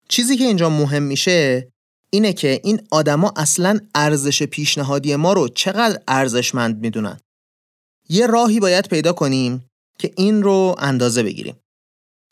چیزی 0.08 0.38
که 0.38 0.44
اینجا 0.44 0.70
مهم 0.70 1.04
میشه 1.04 1.70
اینه 2.10 2.34
که 2.34 2.62
این 2.64 2.88
آدما 2.92 3.34
اصلا 3.36 3.80
ارزش 3.96 4.44
پیشنهادی 4.44 5.16
ما 5.16 5.34
رو 5.34 5.48
چقدر 5.48 6.02
ارزشمند 6.08 6.80
می‌دونن. 6.80 7.20
یه 8.10 8.28
راهی 8.28 8.60
باید 8.60 8.88
پیدا 8.88 9.14
کنیم 9.14 9.69
که 10.00 10.14
این 10.18 10.44
رو 10.44 10.76
اندازه 10.78 11.24
بگیریم. 11.24 11.60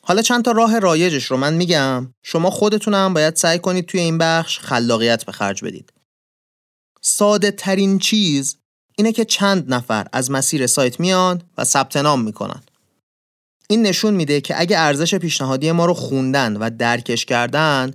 حالا 0.02 0.22
چند 0.22 0.44
تا 0.44 0.52
راه 0.52 0.78
رایجش 0.78 1.24
رو 1.24 1.36
من 1.36 1.54
میگم. 1.54 2.14
شما 2.22 2.50
خودتونم 2.50 3.14
باید 3.14 3.36
سعی 3.36 3.58
کنید 3.58 3.86
توی 3.86 4.00
این 4.00 4.18
بخش 4.18 4.58
خلاقیت 4.58 5.24
به 5.24 5.32
خرج 5.32 5.64
بدید. 5.64 5.92
ساده 7.00 7.50
ترین 7.50 7.98
چیز 7.98 8.56
اینه 8.96 9.12
که 9.12 9.24
چند 9.24 9.74
نفر 9.74 10.06
از 10.12 10.30
مسیر 10.30 10.66
سایت 10.66 11.00
میان 11.00 11.42
و 11.58 11.64
ثبت 11.64 11.96
نام 11.96 12.22
می‌کنن. 12.22 12.62
این 13.70 13.82
نشون 13.82 14.14
میده 14.14 14.40
که 14.40 14.60
اگه 14.60 14.78
ارزش 14.78 15.14
پیشنهادی 15.14 15.72
ما 15.72 15.86
رو 15.86 15.94
خوندن 15.94 16.56
و 16.56 16.70
درکش 16.78 17.24
کردن 17.24 17.94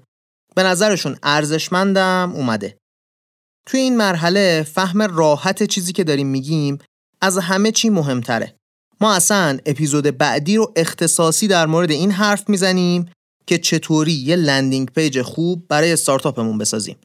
به 0.55 0.63
نظرشون 0.63 1.17
ارزشمندم 1.23 2.31
اومده. 2.35 2.77
توی 3.65 3.79
این 3.79 3.97
مرحله 3.97 4.63
فهم 4.63 5.01
راحت 5.01 5.63
چیزی 5.63 5.93
که 5.93 6.03
داریم 6.03 6.27
میگیم 6.27 6.77
از 7.21 7.37
همه 7.37 7.71
چی 7.71 7.89
مهمتره. 7.89 8.55
ما 9.03 9.13
اصلا 9.13 9.57
اپیزود 9.65 10.17
بعدی 10.17 10.55
رو 10.55 10.73
اختصاصی 10.75 11.47
در 11.47 11.65
مورد 11.65 11.91
این 11.91 12.11
حرف 12.11 12.49
می‌زنیم 12.49 13.11
که 13.47 13.57
چطوری 13.57 14.11
یه 14.11 14.35
landing 14.35 14.89
page 14.89 15.21
خوب 15.21 15.67
برای 15.67 15.93
استارتاپمون 15.93 16.57
بسازیم. 16.57 16.95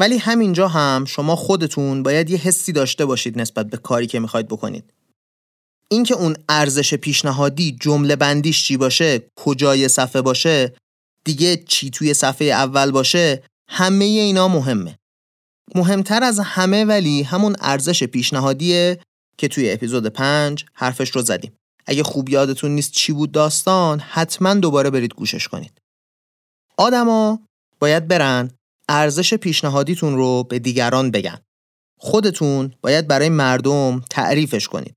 ولی 0.00 0.18
همینجا 0.18 0.68
هم 0.68 1.04
شما 1.04 1.36
خودتون 1.36 2.02
باید 2.02 2.30
یه 2.30 2.38
حسی 2.38 2.72
داشته 2.72 3.04
باشید 3.04 3.40
نسبت 3.40 3.66
به 3.66 3.76
کاری 3.76 4.06
که 4.06 4.20
می‌خواید 4.20 4.48
بکنید. 4.48 4.84
اینکه 5.88 6.14
اون 6.14 6.36
ارزش 6.48 6.94
پیشنهادی 6.94 7.76
جمله 7.80 8.16
بندیش 8.16 8.66
چی 8.66 8.76
باشه 8.76 9.22
کجای 9.36 9.88
صفحه 9.88 10.22
باشه 10.22 10.74
دیگه 11.24 11.56
چی 11.56 11.90
توی 11.90 12.14
صفحه 12.14 12.48
اول 12.48 12.90
باشه 12.90 13.42
همه 13.68 14.04
اینا 14.04 14.48
مهمه. 14.48 14.98
مهمتر 15.74 16.24
از 16.24 16.38
همه 16.38 16.84
ولی 16.84 17.22
همون 17.22 17.56
ارزش 17.60 18.04
پیشنهادیه 18.04 18.98
که 19.36 19.48
توی 19.48 19.72
اپیزود 19.72 20.06
5 20.06 20.64
حرفش 20.72 21.10
رو 21.10 21.22
زدیم. 21.22 21.52
اگه 21.86 22.02
خوب 22.02 22.28
یادتون 22.28 22.70
نیست 22.70 22.92
چی 22.92 23.12
بود 23.12 23.32
داستان 23.32 24.00
حتما 24.00 24.54
دوباره 24.54 24.90
برید 24.90 25.14
گوشش 25.14 25.48
کنید. 25.48 25.78
آدما 26.76 27.38
باید 27.78 28.08
برن 28.08 28.50
ارزش 28.88 29.34
پیشنهادیتون 29.34 30.16
رو 30.16 30.44
به 30.44 30.58
دیگران 30.58 31.10
بگن. 31.10 31.40
خودتون 31.98 32.74
باید 32.82 33.08
برای 33.08 33.28
مردم 33.28 34.00
تعریفش 34.10 34.68
کنید. 34.68 34.94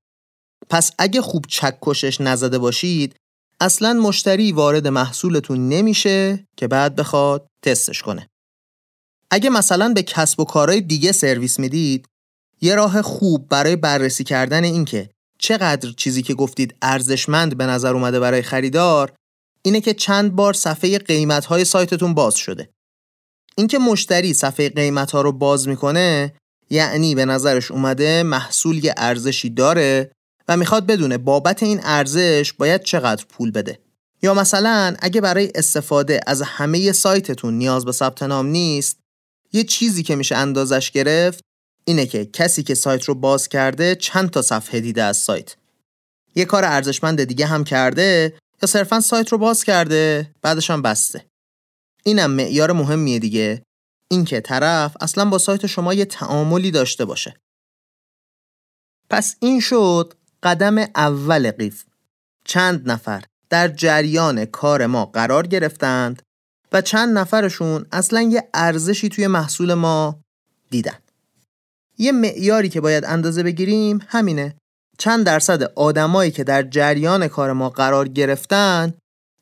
پس 0.70 0.92
اگه 1.00 1.22
خوب 1.22 1.46
چکشش 1.48 2.22
نزده 2.22 2.58
باشید 2.58 3.16
اصلا 3.62 3.94
مشتری 3.94 4.52
وارد 4.52 4.88
محصولتون 4.88 5.70
نمیشه 5.70 6.48
که 6.58 6.68
بعد 6.68 6.96
بخواد 6.96 7.48
تستش 7.64 8.02
کنه. 8.02 8.28
اگه 9.32 9.50
مثلا 9.50 9.94
به 9.94 10.04
کسب 10.04 10.40
و 10.40 10.46
کارهای 10.46 10.82
دیگه 10.82 11.12
سرویس 11.12 11.60
می‌دید 11.60 12.08
یه 12.62 12.76
راه 12.76 13.02
خوب 13.02 13.50
برای 13.50 13.76
بررسی 13.76 14.24
کردن 14.24 14.64
اینکه 14.64 15.10
چقدر 15.40 15.92
چیزی 15.92 16.22
که 16.22 16.34
گفتید 16.34 16.76
ارزشمند 16.82 17.58
به 17.58 17.66
نظر 17.66 17.94
اومده 17.94 18.20
برای 18.20 18.42
خریدار 18.42 19.14
اینه 19.62 19.82
که 19.82 19.94
چند 19.94 20.36
بار 20.36 20.54
صفحه 20.54 20.98
قیمت 20.98 21.46
های 21.46 21.66
سایتتون 21.66 22.14
باز 22.14 22.36
شده. 22.36 22.70
اینکه 23.56 23.78
مشتری 23.78 24.34
صفحه 24.34 24.70
قیمت 24.70 25.12
ها 25.12 25.22
رو 25.22 25.32
باز 25.32 25.68
می‌کنه 25.68 26.34
یعنی 26.70 27.16
به 27.16 27.26
نظرش 27.26 27.72
اومده 27.72 28.24
محصول 28.24 28.86
یه 28.86 28.94
ارزشی 28.98 29.50
داره 29.50 30.12
و 30.48 30.58
می‌خواد 30.58 30.86
بدونه 30.86 31.18
بابت 31.18 31.64
این 31.64 31.80
ارزش 31.84 32.54
باید 32.54 32.84
چقدر 32.84 33.26
پول 33.30 33.52
بده. 33.52 33.80
یا 34.22 34.34
مثلا 34.34 34.96
اگه 35.00 35.22
برای 35.22 35.52
استفاده 35.56 36.20
از 36.28 36.42
همه 36.42 36.92
سایتتون 36.92 37.54
نیاز 37.54 37.86
به 37.86 37.92
ثبت 37.92 38.24
نام 38.24 38.46
نیست 38.46 39.00
یه 39.54 39.64
چیزی 39.64 40.04
که 40.04 40.16
میشه 40.16 40.36
اندازش 40.36 40.92
گرفت 40.92 41.44
اینه 41.88 42.06
که 42.06 42.26
کسی 42.26 42.64
که 42.64 42.76
سایت 42.76 43.04
رو 43.04 43.16
باز 43.16 43.48
کرده 43.48 43.96
چند 43.96 44.30
تا 44.30 44.42
صفحه 44.42 44.80
دیده 44.80 45.04
از 45.04 45.18
سایت. 45.18 45.56
یه 46.36 46.46
کار 46.46 46.66
ارزشمند 46.66 47.24
دیگه 47.24 47.46
هم 47.46 47.64
کرده 47.64 48.38
یا 48.62 48.68
صرفا 48.68 49.00
سایت 49.00 49.30
رو 49.30 49.38
باز 49.38 49.64
کرده 49.64 50.32
بعدش 50.42 50.70
هم 50.70 50.82
بسته. 50.82 51.26
اینم 52.04 52.32
معیار 52.32 52.72
مهمیه 52.72 53.20
دیگه. 53.20 53.64
اینکه 54.12 54.42
طرف 54.42 54.98
اصلا 55.02 55.26
با 55.26 55.38
سایت 55.38 55.66
شما 55.66 55.94
یه 55.94 56.06
تعاملی 56.06 56.72
داشته 56.72 57.06
باشه. 57.06 57.36
پس 59.10 59.36
این 59.40 59.60
شد 59.60 60.14
قدم 60.44 60.78
اول 60.78 61.52
قیف. 61.52 61.86
چند 62.46 62.92
نفر 62.92 63.24
در 63.50 63.68
جریان 63.68 64.46
کار 64.46 64.86
ما 64.86 65.06
قرار 65.06 65.48
گرفتند 65.48 66.22
و 66.72 66.82
چند 66.82 67.18
نفرشون 67.18 67.86
اصلا 67.92 68.22
یه 68.22 68.50
ارزشی 68.54 69.10
توی 69.10 69.28
محصول 69.28 69.74
ما 69.74 70.20
دیدن. 70.70 71.00
یه 71.98 72.12
معیاری 72.12 72.70
که 72.70 72.82
باید 72.82 73.06
اندازه 73.06 73.44
بگیریم 73.44 74.00
همینه. 74.08 74.56
چند 74.98 75.26
درصد 75.26 75.64
آدمایی 75.64 76.32
که 76.32 76.44
در 76.44 76.64
جریان 76.64 77.28
کار 77.28 77.54
ما 77.54 77.70
قرار 77.70 78.08
گرفتن 78.08 78.94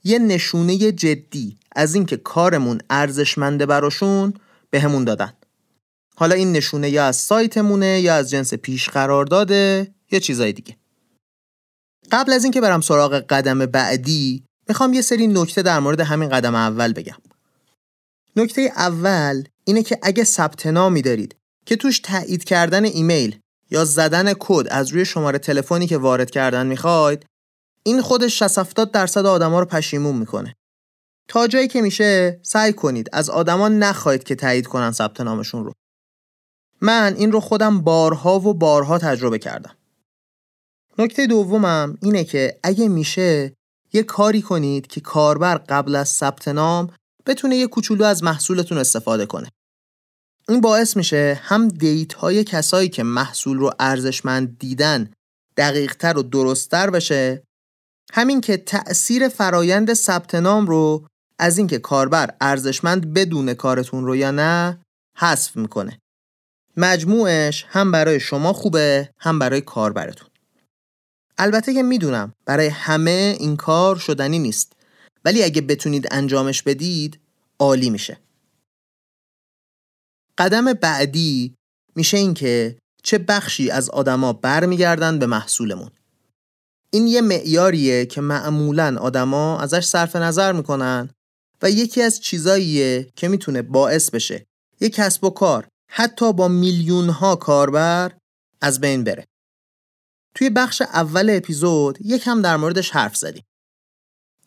یه 0.04 0.20
نشونه 0.20 0.92
جدی 0.92 1.58
از 1.76 1.96
اینکه 1.96 2.18
کارمون 2.18 2.82
ارزشمنده 2.90 3.66
براشون 3.66 4.34
بهمون 4.70 5.06
به 5.06 5.12
دادن. 5.12 5.34
حالا 6.16 6.36
این 6.36 6.52
نشونه 6.52 6.90
یا 6.90 7.06
از 7.06 7.16
سایتمونه 7.16 8.02
یا 8.02 8.16
از 8.16 8.30
جنس 8.30 8.54
پیش 8.54 8.90
قرار 8.90 9.26
داده 9.26 9.94
یا 10.12 10.20
چیزای 10.20 10.54
دیگه. 10.54 10.76
قبل 12.12 12.34
از 12.34 12.44
اینکه 12.44 12.62
برم 12.62 12.82
سراغ 12.82 13.14
قدم 13.14 13.66
بعدی 13.66 14.44
می‌خوام 14.68 14.94
یه 14.94 15.02
سری 15.02 15.28
نکته 15.28 15.62
در 15.62 15.80
مورد 15.80 16.00
همین 16.00 16.30
قدم 16.30 16.56
اول 16.56 16.94
بگم. 16.94 17.18
نکته 18.36 18.62
اول 18.62 19.44
اینه 19.66 19.84
که 19.84 20.00
اگه 20.04 20.24
ثبت 20.24 20.68
نامی 20.68 21.02
دارید 21.02 21.36
که 21.66 21.76
توش 21.76 22.00
تایید 22.00 22.44
کردن 22.44 22.86
ایمیل 22.86 23.40
یا 23.72 23.86
زدن 23.86 24.34
کد 24.40 24.68
از 24.72 24.90
روی 24.90 25.06
شماره 25.06 25.40
تلفنی 25.40 25.88
که 25.88 25.98
وارد 25.98 26.32
کردن 26.32 26.68
می‌خواید 26.68 27.26
این 27.84 28.02
خودش 28.02 28.44
60 28.44 28.58
70 28.58 28.92
درصد 28.92 29.26
آدما 29.26 29.60
رو 29.60 29.66
پشیمون 29.66 30.16
می‌کنه. 30.16 30.56
تا 31.28 31.48
جایی 31.48 31.68
که 31.68 31.82
میشه 31.82 32.40
سعی 32.44 32.74
کنید 32.74 33.10
از 33.14 33.30
آدما 33.30 33.68
نخواهید 33.68 34.24
که 34.24 34.36
تایید 34.36 34.68
کنن 34.68 34.92
ثبت 34.92 35.22
نامشون 35.22 35.66
رو. 35.66 35.74
من 36.82 37.16
این 37.18 37.32
رو 37.32 37.40
خودم 37.40 37.82
بارها 37.82 38.40
و 38.40 38.54
بارها 38.54 38.98
تجربه 38.98 39.40
کردم. 39.40 39.76
نکته 40.98 41.28
دومم 41.28 41.98
اینه 42.02 42.24
که 42.24 42.60
اگه 42.64 42.88
میشه 42.88 43.54
یه 43.94 44.04
کاری 44.04 44.42
کنید 44.42 44.88
که 44.88 45.02
کاربر 45.02 45.58
قبل 45.58 45.96
از 45.96 46.10
ثبت 46.10 46.48
نام 46.48 46.94
بتونه 47.26 47.56
یه 47.56 47.68
کوچولو 47.68 48.06
از 48.06 48.24
محصولتون 48.24 48.78
استفاده 48.78 49.26
کنه. 49.26 49.50
این 50.50 50.62
باعث 50.62 50.98
میشه 50.98 51.42
هم 51.44 51.68
دیت 51.68 52.14
های 52.14 52.44
کسایی 52.44 52.90
که 52.90 53.04
محصول 53.04 53.58
رو 53.58 53.72
ارزشمند 53.80 54.60
دیدن 54.60 55.10
دقیقتر 55.58 56.18
و 56.18 56.24
درستتر 56.24 56.90
بشه 56.90 57.44
همین 58.14 58.42
که 58.42 58.58
تأثیر 58.58 59.28
فرایند 59.28 59.94
ثبت 59.94 60.36
نام 60.36 60.68
رو 60.68 61.08
از 61.40 61.58
اینکه 61.58 61.80
کاربر 61.80 62.30
ارزشمند 62.42 63.14
بدون 63.14 63.54
کارتون 63.54 64.06
رو 64.06 64.16
یا 64.16 64.32
نه 64.32 64.82
حذف 65.18 65.56
می‌کنه. 65.56 66.00
مجموعش 66.78 67.66
هم 67.70 67.92
برای 67.92 68.20
شما 68.20 68.54
خوبه 68.54 69.10
هم 69.20 69.40
برای 69.40 69.62
کاربرتون. 69.62 70.30
البته 71.38 71.74
که 71.74 71.84
می‌دونم 71.84 72.34
برای 72.46 72.68
همه 72.68 73.36
این 73.40 73.58
کار 73.58 73.96
شدنی 73.96 74.40
نیست 74.40 74.74
ولی 75.26 75.44
اگه 75.44 75.62
بتونید 75.62 76.08
انجامش 76.12 76.62
بدید 76.62 77.20
عالی 77.60 77.90
میشه. 77.90 78.25
قدم 80.38 80.74
بعدی 80.74 81.56
میشه 81.96 82.18
اینکه 82.18 82.78
چه 83.04 83.18
بخشی 83.18 83.72
از 83.72 83.90
آدما 83.90 84.34
برمیگردن 84.34 85.20
به 85.20 85.26
محصولمون. 85.26 85.92
این 86.90 87.08
یه 87.08 87.22
معیاریه 87.22 88.06
که 88.06 88.22
معمولا 88.22 88.98
آدما 89.00 89.60
ازش 89.60 89.86
صرف 89.86 90.16
نظر 90.16 90.52
می‌کنن 90.52 91.10
و 91.62 91.70
یکی 91.70 92.02
از 92.02 92.20
چیزاییه 92.20 93.10
که 93.16 93.28
می‌تونه 93.28 93.62
باعث 93.62 94.10
بشه 94.10 94.46
یک 94.82 94.96
کسب 94.96 95.24
و 95.24 95.30
کار 95.30 95.68
حتی 95.92 96.34
با 96.34 96.48
میلیون 96.48 97.10
ها 97.10 97.36
کاربر 97.36 98.12
از 98.62 98.82
بین 98.82 99.04
بره. 99.04 99.26
توی 100.36 100.50
بخش 100.50 100.82
اول 100.82 101.30
اپیزود 101.30 101.98
یکم 102.02 102.42
در 102.42 102.58
موردش 102.58 102.92
حرف 102.92 103.16
زدیم. 103.16 103.44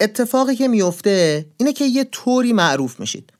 اتفاقی 0.01 0.57
که 0.57 0.69
میفته 0.69 1.47
اینه 1.57 1.73
که 1.73 1.85
یه 1.85 2.05
طوری 2.05 2.53
معروف 2.53 3.01
میشید. 3.01 3.33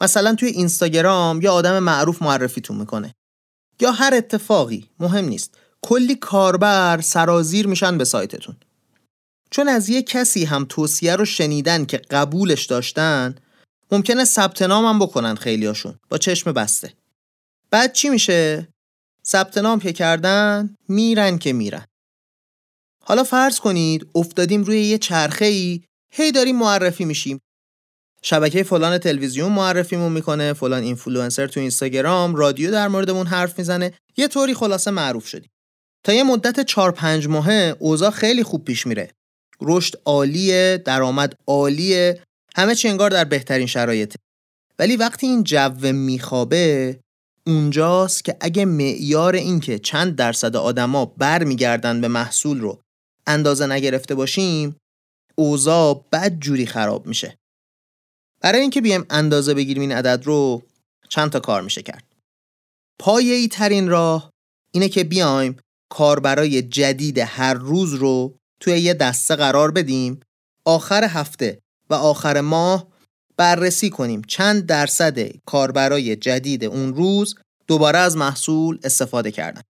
مثلا 0.00 0.34
توی 0.34 0.48
اینستاگرام 0.48 1.42
یا 1.42 1.52
آدم 1.52 1.78
معروف 1.78 2.22
معرفیتون 2.22 2.76
می‌کنه. 2.76 3.14
یا 3.80 3.92
هر 3.92 4.14
اتفاقی 4.14 4.90
مهم 5.00 5.24
نیست. 5.24 5.58
کلی 5.82 6.14
کاربر 6.14 7.00
سرازیر 7.00 7.66
میشن 7.66 7.98
به 7.98 8.04
سایتتون. 8.04 8.56
چون 9.50 9.68
از 9.68 9.88
یه 9.88 10.02
کسی 10.02 10.44
هم 10.44 10.66
توصیه 10.68 11.16
رو 11.16 11.24
شنیدن 11.24 11.84
که 11.84 11.96
قبولش 11.96 12.64
داشتن 12.64 13.34
ممکنه 13.92 14.24
ثبت 14.24 14.62
نام 14.62 14.84
هم 14.84 14.98
بکنن 14.98 15.34
خیلیاشون 15.34 15.98
با 16.08 16.18
چشم 16.18 16.52
بسته. 16.52 16.92
بعد 17.70 17.92
چی 17.92 18.08
میشه؟ 18.08 18.68
ثبت 19.26 19.58
نام 19.58 19.80
که 19.80 19.92
کردن 19.92 20.74
میرن 20.88 21.38
که 21.38 21.52
میرن. 21.52 21.84
حالا 23.04 23.24
فرض 23.24 23.60
کنید 23.60 24.06
افتادیم 24.14 24.64
روی 24.64 24.80
یه 24.80 24.98
چرخه 24.98 25.44
ای 25.44 25.82
هی 26.12 26.32
داریم 26.32 26.56
معرفی 26.56 27.04
میشیم. 27.04 27.40
شبکه 28.26 28.62
فلان 28.62 28.98
تلویزیون 28.98 29.52
معرفیمون 29.52 30.12
می‌کنه، 30.12 30.52
فلان 30.52 30.82
اینفلوئنسر 30.82 31.46
تو 31.46 31.60
اینستاگرام، 31.60 32.34
رادیو 32.34 32.70
در 32.70 32.88
موردمون 32.88 33.26
حرف 33.26 33.58
می‌زنه، 33.58 33.92
یه 34.16 34.28
طوری 34.28 34.54
خلاصه 34.54 34.90
معروف 34.90 35.26
شدیم. 35.26 35.50
تا 36.04 36.12
یه 36.12 36.22
مدت 36.22 36.60
4 36.60 36.92
5 36.92 37.26
ماهه 37.26 37.76
اوضاع 37.78 38.10
خیلی 38.10 38.42
خوب 38.42 38.64
پیش 38.64 38.86
میره. 38.86 39.10
رشد 39.60 39.94
عالیه، 40.04 40.82
درآمد 40.84 41.34
عالیه، 41.46 42.22
همه 42.56 42.74
چی 42.74 42.88
انگار 42.88 43.10
در 43.10 43.24
بهترین 43.24 43.66
شرایطه. 43.66 44.18
ولی 44.78 44.96
وقتی 44.96 45.26
این 45.26 45.44
جو 45.44 45.92
میخوابه 45.92 46.98
اونجاست 47.46 48.24
که 48.24 48.36
اگه 48.40 48.64
معیار 48.64 49.34
این 49.34 49.60
که 49.60 49.78
چند 49.78 50.16
درصد 50.16 50.56
آدما 50.56 51.04
برمیگردن 51.04 52.00
به 52.00 52.08
محصول 52.08 52.60
رو 52.60 52.80
اندازه 53.26 53.66
نگرفته 53.66 54.14
باشیم 54.14 54.76
اوضاع 55.34 56.04
بد 56.12 56.38
جوری 56.38 56.66
خراب 56.66 57.06
میشه 57.06 57.36
برای 58.44 58.60
اینکه 58.60 58.80
بیایم 58.80 59.06
اندازه 59.10 59.54
بگیریم 59.54 59.80
این 59.80 59.92
عدد 59.92 60.22
رو 60.24 60.62
چند 61.08 61.30
تا 61.30 61.40
کار 61.40 61.62
میشه 61.62 61.82
کرد 61.82 62.04
پایه‌ای 62.98 63.48
ترین 63.48 63.88
راه 63.88 64.30
اینه 64.72 64.88
که 64.88 65.04
بیایم 65.04 65.56
کاربرای 65.90 66.62
جدید 66.62 67.18
هر 67.18 67.54
روز 67.54 67.94
رو 67.94 68.34
توی 68.60 68.78
یه 68.78 68.94
دسته 68.94 69.36
قرار 69.36 69.70
بدیم 69.70 70.20
آخر 70.66 71.04
هفته 71.04 71.58
و 71.90 71.94
آخر 71.94 72.40
ماه 72.40 72.88
بررسی 73.36 73.90
کنیم 73.90 74.22
چند 74.22 74.66
درصد 74.66 75.36
کاربرای 75.46 76.16
جدید 76.16 76.64
اون 76.64 76.94
روز 76.94 77.34
دوباره 77.66 77.98
از 77.98 78.16
محصول 78.16 78.78
استفاده 78.84 79.30
کردن. 79.30 79.62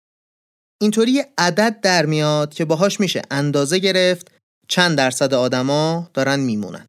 اینطوری 0.81 1.23
عدد 1.39 1.81
در 1.81 2.07
میاد 2.07 2.55
که 2.55 2.65
باهاش 2.65 3.01
میشه 3.01 3.23
اندازه 3.31 3.79
گرفت 3.79 4.31
چند 4.69 4.99
درصد 4.99 5.35
آدما 5.35 6.11
دارن 6.15 6.41
میمونن. 6.41 6.87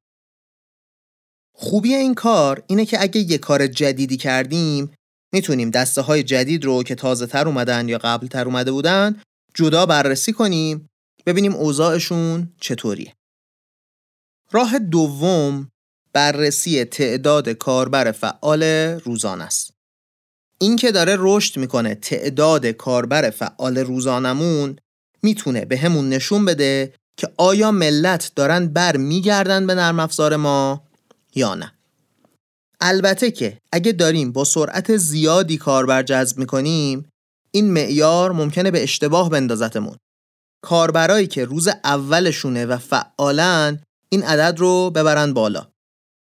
خوبی 1.57 1.93
این 1.93 2.13
کار 2.13 2.63
اینه 2.67 2.85
که 2.85 3.01
اگه 3.01 3.31
یه 3.31 3.37
کار 3.37 3.67
جدیدی 3.67 4.17
کردیم 4.17 4.91
می‌تونیم 5.33 5.69
دسته 5.69 6.01
های 6.01 6.23
جدید 6.23 6.65
رو 6.65 6.83
که 6.83 6.95
تازه 6.95 7.25
تر 7.25 7.47
اومدن 7.47 7.89
یا 7.89 7.97
قبل 7.97 8.27
تر 8.27 8.45
اومده 8.45 8.71
بودن 8.71 9.21
جدا 9.53 9.85
بررسی 9.85 10.33
کنیم 10.33 10.89
ببینیم 11.25 11.53
اوضاعشون 11.53 12.53
چطوریه. 12.61 13.13
راه 14.51 14.79
دوم 14.79 15.71
بررسی 16.13 16.83
تعداد 16.83 17.49
کاربر 17.49 18.11
فعال 18.11 18.63
روزانه 19.05 19.43
است. 19.43 19.71
این 20.59 20.75
که 20.75 20.91
داره 20.91 21.15
رشد 21.19 21.59
می‌کنه 21.59 21.95
تعداد 21.95 22.65
کاربر 22.65 23.29
فعال 23.29 23.77
روزانمون 23.77 24.75
می‌تونه 25.23 25.65
به 25.65 25.77
همون 25.77 26.09
نشون 26.09 26.45
بده 26.45 26.93
که 27.17 27.29
آیا 27.37 27.71
ملت 27.71 28.31
دارن 28.35 28.67
بر 28.67 28.97
میگردن 28.97 29.67
به 29.67 29.75
نرم 29.75 29.99
افزار 29.99 30.35
ما 30.35 30.84
یا 31.35 31.55
نه. 31.55 31.71
البته 32.81 33.31
که 33.31 33.57
اگه 33.71 33.91
داریم 33.91 34.31
با 34.31 34.43
سرعت 34.43 34.97
زیادی 34.97 35.57
کاربر 35.57 36.03
جذب 36.03 36.37
می‌کنیم 36.37 37.09
این 37.51 37.73
معیار 37.73 38.31
ممکنه 38.31 38.71
به 38.71 38.83
اشتباه 38.83 39.29
بندازتمون. 39.29 39.97
کاربرایی 40.63 41.27
که 41.27 41.45
روز 41.45 41.67
اولشونه 41.67 42.65
و 42.65 42.77
فعالن 42.77 43.81
این 44.09 44.23
عدد 44.23 44.59
رو 44.59 44.91
ببرن 44.91 45.33
بالا. 45.33 45.67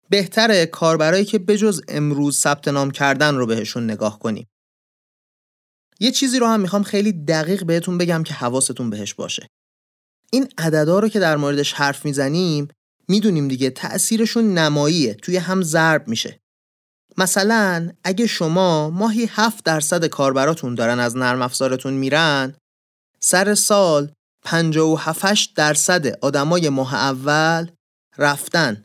بهتره 0.10 0.66
کاربرایی 0.66 1.26
که 1.26 1.40
بجز 1.40 1.82
امروز 1.88 2.38
ثبت 2.38 2.68
نام 2.68 2.92
کردن 2.92 3.36
رو 3.36 3.46
بهشون 3.46 3.84
نگاه 3.84 4.20
کنیم. 4.20 4.48
یه 6.00 6.12
چیزی 6.12 6.40
رو 6.40 6.48
هم 6.48 6.60
می‌خوام 6.60 6.84
خیلی 6.84 7.12
دقیق 7.12 7.64
بهتون 7.64 7.98
بگم 7.98 8.24
که 8.24 8.34
حواستون 8.34 8.90
بهش 8.90 9.14
باشه. 9.14 9.48
این 10.32 10.50
عددا 10.58 11.00
رو 11.00 11.10
که 11.10 11.20
در 11.20 11.38
موردش 11.38 11.74
حرف 11.74 12.06
می‌زنیم 12.06 12.68
می‌دونیم 13.08 13.48
دیگه 13.48 13.70
تأثیرشون 13.70 14.54
نماییه 14.54 15.14
توی 15.14 15.38
هم 15.38 15.62
ضرب 15.62 16.08
میشه. 16.08 16.40
مثلا 17.18 17.92
اگه 18.04 18.28
شما 18.28 18.90
ماهی 18.90 19.30
7 19.32 19.66
درصد 19.66 20.06
کاربراتون 20.06 20.76
دارن 20.76 21.00
از 21.00 21.18
نرم 21.18 21.42
افزارتون 21.42 21.94
میرن 21.94 22.56
سر 23.20 23.56
سال 23.56 24.12
57 24.44 25.54
درصد 25.56 26.08
آدمای 26.08 26.70
ماه 26.70 26.96
اول 26.96 27.72
رفتن 28.18 28.84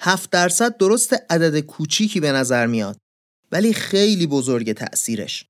7 0.00 0.30
درصد 0.30 0.76
درست 0.76 1.16
عدد 1.30 1.60
کوچیکی 1.60 2.20
به 2.20 2.32
نظر 2.32 2.66
میاد 2.66 2.96
ولی 3.52 3.72
خیلی 3.72 4.26
بزرگ 4.26 4.72
تأثیرش 4.72 5.44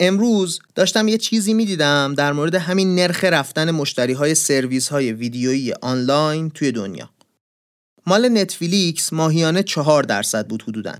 امروز 0.00 0.60
داشتم 0.74 1.08
یه 1.08 1.18
چیزی 1.18 1.54
می‌دیدم 1.54 2.14
در 2.14 2.32
مورد 2.32 2.54
همین 2.54 2.94
نرخ 2.94 3.24
رفتن 3.24 3.70
مشتری 3.70 4.12
های 4.12 4.34
سرویس 4.34 4.88
های 4.88 5.12
ویدیویی 5.12 5.72
آنلاین 5.72 6.50
توی 6.50 6.72
دنیا 6.72 7.10
مال 8.06 8.28
نتفلیکس 8.28 9.12
ماهیانه 9.12 9.62
4 9.62 10.02
درصد 10.02 10.46
بود 10.46 10.62
حدوداً 10.62 10.94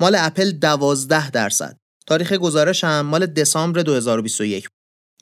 مال 0.00 0.16
اپل 0.18 0.50
12 0.50 1.30
درصد 1.30 1.76
تاریخ 2.06 2.32
گزارش 2.32 2.84
هم 2.84 3.00
مال 3.00 3.26
دسامبر 3.26 3.82
2021 3.82 4.68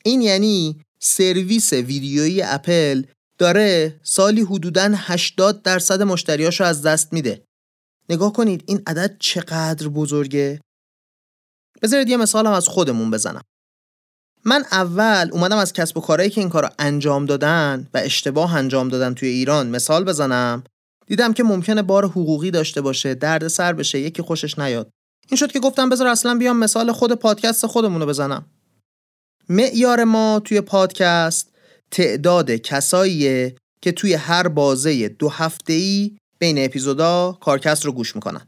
این 0.03 0.21
یعنی 0.21 0.81
سرویس 0.99 1.73
ویدیویی 1.73 2.41
اپل 2.41 3.03
داره 3.37 3.99
سالی 4.03 4.41
حدوداً 4.41 4.91
80 4.95 5.61
درصد 5.61 6.01
مشتریاشو 6.01 6.63
از 6.63 6.81
دست 6.81 7.13
میده. 7.13 7.43
نگاه 8.09 8.33
کنید 8.33 8.63
این 8.67 8.81
عدد 8.87 9.15
چقدر 9.19 9.87
بزرگه. 9.87 10.61
بذارید 11.81 12.09
یه 12.09 12.17
مثالم 12.17 12.51
از 12.51 12.67
خودمون 12.67 13.11
بزنم. 13.11 13.41
من 14.45 14.65
اول 14.71 15.29
اومدم 15.31 15.57
از 15.57 15.73
کسب 15.73 15.97
و 15.97 16.01
کارهایی 16.01 16.29
که 16.29 16.41
این 16.41 16.49
کارو 16.49 16.69
انجام 16.79 17.25
دادن 17.25 17.87
و 17.93 17.97
اشتباه 17.97 18.55
انجام 18.55 18.89
دادن 18.89 19.13
توی 19.13 19.29
ایران 19.29 19.69
مثال 19.69 20.03
بزنم 20.03 20.63
دیدم 21.07 21.33
که 21.33 21.43
ممکنه 21.43 21.81
بار 21.81 22.05
حقوقی 22.05 22.51
داشته 22.51 22.81
باشه 22.81 23.15
درد 23.15 23.47
سر 23.47 23.73
بشه 23.73 23.99
یکی 23.99 24.21
خوشش 24.21 24.59
نیاد 24.59 24.89
این 25.29 25.37
شد 25.37 25.51
که 25.51 25.59
گفتم 25.59 25.89
بذار 25.89 26.07
اصلا 26.07 26.35
بیام 26.35 26.57
مثال 26.57 26.91
خود 26.91 27.13
پادکست 27.13 27.65
خودمونو 27.65 28.05
بزنم 28.05 28.45
معیار 29.49 30.03
ما 30.03 30.41
توی 30.45 30.61
پادکست 30.61 31.51
تعداد 31.91 32.51
کساییه 32.51 33.55
که 33.81 33.91
توی 33.91 34.13
هر 34.13 34.47
بازه 34.47 35.09
دو 35.09 35.29
هفته 35.29 35.73
ای 35.73 36.17
بین 36.39 36.65
اپیزودا 36.65 37.37
کارکست 37.41 37.85
رو 37.85 37.91
گوش 37.91 38.15
می‌کنن 38.15 38.47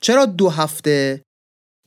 چرا 0.00 0.26
دو 0.26 0.50
هفته؟ 0.50 1.22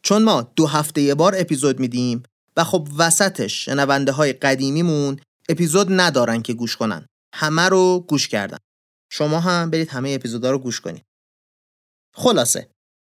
چون 0.01 0.23
ما 0.23 0.41
دو 0.41 0.67
هفته 0.67 1.01
یه 1.01 1.15
بار 1.15 1.35
اپیزود 1.37 1.79
میدیم 1.79 2.23
و 2.57 2.63
خب 2.63 2.87
وسطش 2.97 3.65
شنونده 3.65 4.11
های 4.11 4.33
قدیمیمون 4.33 5.19
اپیزود 5.49 5.87
ندارن 5.89 6.41
که 6.41 6.53
گوش 6.53 6.75
کنن. 6.75 7.05
همه 7.33 7.69
رو 7.69 8.05
گوش 8.07 8.27
کردن. 8.27 8.57
شما 9.11 9.39
هم 9.39 9.69
برید 9.69 9.89
همه 9.89 10.09
اپیزودا 10.09 10.51
رو 10.51 10.59
گوش 10.59 10.81
کنید. 10.81 11.03
خلاصه. 12.15 12.69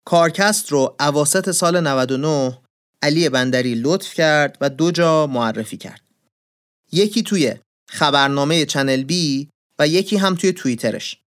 کارکست 0.06 0.72
رو 0.72 0.96
اواسط 1.00 1.50
سال 1.50 1.80
99 1.80 2.58
علی 3.02 3.28
بندری 3.28 3.74
لطف 3.74 4.14
کرد 4.14 4.58
و 4.60 4.70
دو 4.70 4.90
جا 4.90 5.26
معرفی 5.26 5.76
کرد. 5.76 6.00
یکی 6.92 7.22
توی 7.22 7.54
خبرنامه 7.90 8.66
چنل 8.66 9.02
بی 9.02 9.48
و 9.78 9.88
یکی 9.88 10.16
هم 10.16 10.34
توی 10.34 10.52
توییترش. 10.52 11.20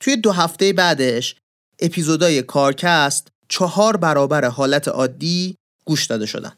توی 0.00 0.16
دو 0.16 0.32
هفته 0.32 0.72
بعدش 0.72 1.36
اپیزودای 1.78 2.42
کارکست 2.42 3.28
چهار 3.48 3.96
برابر 3.96 4.44
حالت 4.44 4.88
عادی 4.88 5.56
گوش 5.84 6.06
داده 6.06 6.26
شدن. 6.26 6.52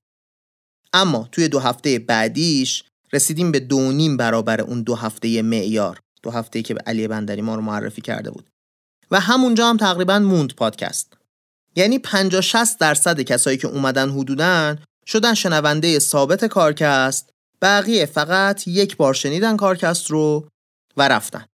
اما 0.93 1.29
توی 1.33 1.49
دو 1.49 1.59
هفته 1.59 1.99
بعدیش 1.99 2.85
رسیدیم 3.13 3.53
به 3.53 3.61
دو 3.61 3.93
نیم 3.93 4.17
برابر 4.17 4.61
اون 4.61 4.83
دو 4.83 4.95
هفته 4.95 5.43
معیار 5.43 6.01
دو 6.23 6.31
هفته 6.31 6.63
که 6.63 6.75
به 6.75 6.81
علی 6.87 7.09
بندری 7.09 7.43
ما 7.43 7.55
رو 7.55 7.63
معرفی 7.63 8.01
کرده 8.01 8.31
بود. 8.31 8.51
و 9.11 9.21
همونجا 9.21 9.69
هم 9.69 9.77
تقریبا 9.77 10.19
موند 10.19 10.55
پادکست. 10.55 11.13
یعنی 11.77 11.99
50 11.99 12.41
60 12.41 12.79
درصد 12.79 13.21
کسایی 13.21 13.59
که 13.59 13.69
اومدن 13.69 14.11
حدودن 14.11 14.85
شدن 15.07 15.35
شنونده 15.35 15.99
ثابت 15.99 16.45
کارکست 16.45 17.31
بقیه 17.63 18.07
فقط 18.07 18.69
یک 18.69 18.97
بار 18.97 19.15
شنیدن 19.15 19.57
کارکست 19.57 20.11
رو 20.11 20.49
و 20.97 21.09
رفتن. 21.09 21.45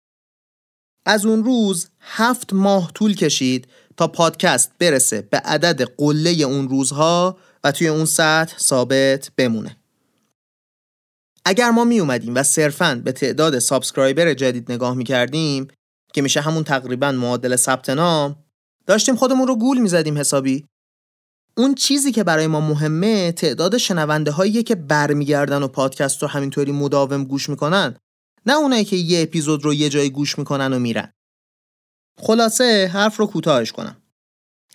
از 1.07 1.27
اون 1.27 1.45
روز 1.45 1.89
هفت 2.01 2.53
ماه 2.53 2.93
طول 2.93 3.15
کشید 3.15 3.69
تا 3.97 4.09
پادکست 4.09 4.73
برسه 4.79 5.23
به 5.23 5.39
عدد 5.39 5.83
قله 5.83 6.31
اون 6.31 6.69
روزها 6.69 7.39
و 7.65 7.73
توی 7.73 7.89
اون 7.89 8.05
سطح 8.05 8.59
ثابت 8.59 9.31
بمونه. 9.37 9.77
اگر 11.45 11.71
ما 11.71 11.85
می 11.85 12.01
اومدیم 12.01 12.35
و 12.35 12.43
صرفا 12.43 13.03
به 13.05 13.13
تعداد 13.13 13.59
subscriber 13.59 14.35
جدید 14.35 14.73
نگاه 14.73 14.95
می 14.95 15.05
کردیم 15.05 15.69
که 16.15 16.23
میشه 16.23 16.41
همون 16.41 16.65
تقریبا 16.65 17.13
معادل 17.13 17.57
ثبت 17.57 17.91
نام 17.91 18.37
داشتیم 18.87 19.17
خودمون 19.17 19.49
رو 19.49 19.57
گول 19.57 19.79
می 19.79 19.89
زدیم 19.89 20.19
حسابی. 20.19 20.65
اون 21.57 21.75
چیزی 21.75 22.13
که 22.13 22.25
برای 22.25 22.47
ما 22.47 22.61
مهمه 22.61 23.33
تعداد 23.33 23.77
شنونده 23.77 24.31
هایی 24.31 24.63
که 24.63 24.75
برمیگردن 24.75 25.63
و 25.63 25.69
پادکست 25.69 26.23
رو 26.23 26.29
همینطوری 26.29 26.73
مداوم 26.73 27.25
گوش 27.25 27.49
می‌کنن 27.49 27.97
نه 28.47 28.57
اونایی 28.57 28.85
که 28.85 28.97
یه 28.97 29.23
اپیزود 29.23 29.65
رو 29.65 29.75
یه 29.75 29.89
جایی 29.89 30.11
گوش 30.11 30.39
می‌کنن 30.39 30.73
و 30.73 30.79
میرن. 30.79 31.13
خلاصه 32.23 32.91
حرف 32.93 33.17
رو 33.17 33.27
کوتاهش 33.27 33.73
کنم. 33.73 33.97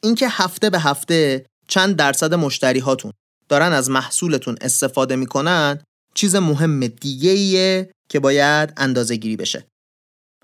اینکه 0.03 0.27
هفته 0.29 0.69
به 0.69 0.79
هفته 0.79 1.45
چند 1.67 1.95
درصد 1.95 2.33
مشتری 2.33 2.79
هاتون 2.79 3.11
دارن 3.49 3.73
از 3.73 3.89
محصولتون 3.89 4.57
استفاده 4.61 5.15
می‌کنن 5.15 5.79
چیز 6.13 6.35
مهم 6.35 6.87
دیگه 6.87 7.29
ایه 7.29 7.91
که 8.09 8.19
باید 8.19 8.73
اندازه 8.77 9.15
گیری 9.15 9.37
بشه. 9.37 9.65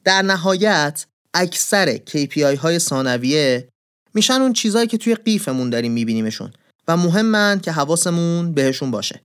در 0.03 0.21
نهایت 0.21 1.05
اکثر 1.33 1.97
KPI 1.97 2.57
های 2.59 2.79
ثانویه 2.79 3.69
میشن 4.13 4.33
اون 4.33 4.53
چیزهایی 4.53 4.87
که 4.87 4.97
توی 4.97 5.15
قیفمون 5.15 5.69
داریم 5.69 5.91
میبینیمشون 5.91 6.53
و 6.87 6.97
مهمن 6.97 7.59
که 7.59 7.71
حواسمون 7.71 8.53
بهشون 8.53 8.91
باشه. 8.91 9.21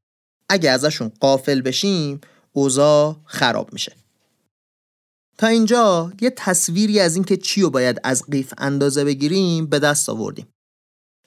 اگه 0.49 0.71
ازشون 0.71 1.13
قافل 1.21 1.61
بشیم 1.61 2.21
اوضاع 2.53 3.17
خراب 3.25 3.73
میشه. 3.73 3.93
تا 5.39 5.47
اینجا 5.47 6.13
یه 6.21 6.33
تصویری 6.37 7.01
از 7.01 7.15
اینکه 7.15 7.37
چی 7.37 7.63
رو 7.63 7.71
باید 7.71 8.01
از 8.05 8.23
قیف 8.31 8.55
اندازه 8.59 9.05
بگیریم 9.05 9.67
به 9.67 9.79
دست 9.79 10.09
آوردیم. 10.09 10.47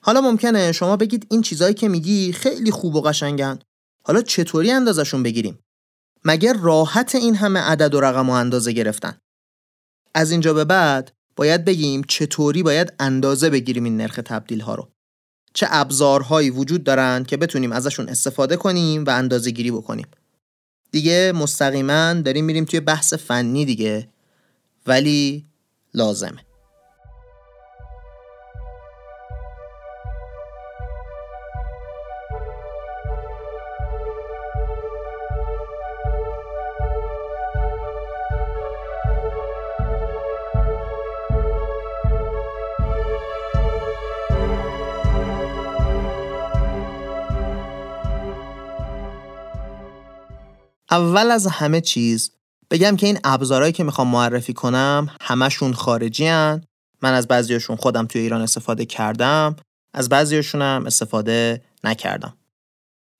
حالا 0.02 0.20
ممکنه 0.20 0.72
شما 0.72 0.96
بگید 0.96 1.26
این 1.30 1.42
چیزایی 1.42 1.74
که 1.74 1.88
میگی 1.88 2.32
خیلی 2.32 2.70
خوب 2.70 2.94
و 2.94 3.00
قشنگن. 3.00 3.58
حالا 4.04 4.22
چطوری 4.22 4.70
اندازشون 4.70 5.22
بگیریم؟ 5.22 5.58
مگر 6.24 6.52
راحت 6.52 7.14
این 7.14 7.34
همه 7.34 7.60
عدد 7.60 7.94
و 7.94 8.00
رقم 8.00 8.30
و 8.30 8.32
اندازه 8.32 8.72
گرفتن؟ 8.72 9.18
از 10.14 10.30
اینجا 10.30 10.54
به 10.54 10.64
بعد 10.64 11.12
باید 11.36 11.64
بگیم 11.64 12.02
چطوری 12.08 12.62
باید 12.62 12.92
اندازه 13.00 13.50
بگیریم 13.50 13.84
این 13.84 13.96
نرخ 13.96 14.20
تبدیل 14.24 14.60
ها 14.60 14.74
رو. 14.74 14.88
چه 15.54 15.66
ابزارهایی 15.70 16.50
وجود 16.50 16.84
دارن 16.84 17.24
که 17.24 17.36
بتونیم 17.36 17.72
ازشون 17.72 18.08
استفاده 18.08 18.56
کنیم 18.56 19.04
و 19.04 19.10
اندازه 19.10 19.50
گیری 19.50 19.70
بکنیم. 19.70 20.06
دیگه 20.96 21.32
مستقیما 21.32 22.12
داریم 22.12 22.44
میریم 22.44 22.64
توی 22.64 22.80
بحث 22.80 23.14
فنی 23.14 23.64
دیگه. 23.64 24.08
ولی 24.86 25.46
لازمه. 25.94 26.40
اول 50.90 51.30
از 51.30 51.46
همه 51.46 51.80
چیز 51.80 52.30
بگم 52.70 52.96
که 52.96 53.06
این 53.06 53.18
ابزارهایی 53.24 53.72
که 53.72 53.84
می‌خوام 53.84 54.08
معرفی 54.08 54.52
کنم 54.52 55.08
همشون 55.20 55.72
خارجی 55.72 56.26
هن. 56.26 56.64
من 57.02 57.12
از 57.12 57.28
بعضیشون 57.28 57.76
خودم 57.76 58.06
توی 58.06 58.20
ایران 58.20 58.40
استفاده 58.40 58.84
کردم 58.84 59.56
از 59.94 60.08
بعضیشون 60.08 60.62
هم 60.62 60.86
استفاده 60.86 61.62
نکردم 61.84 62.36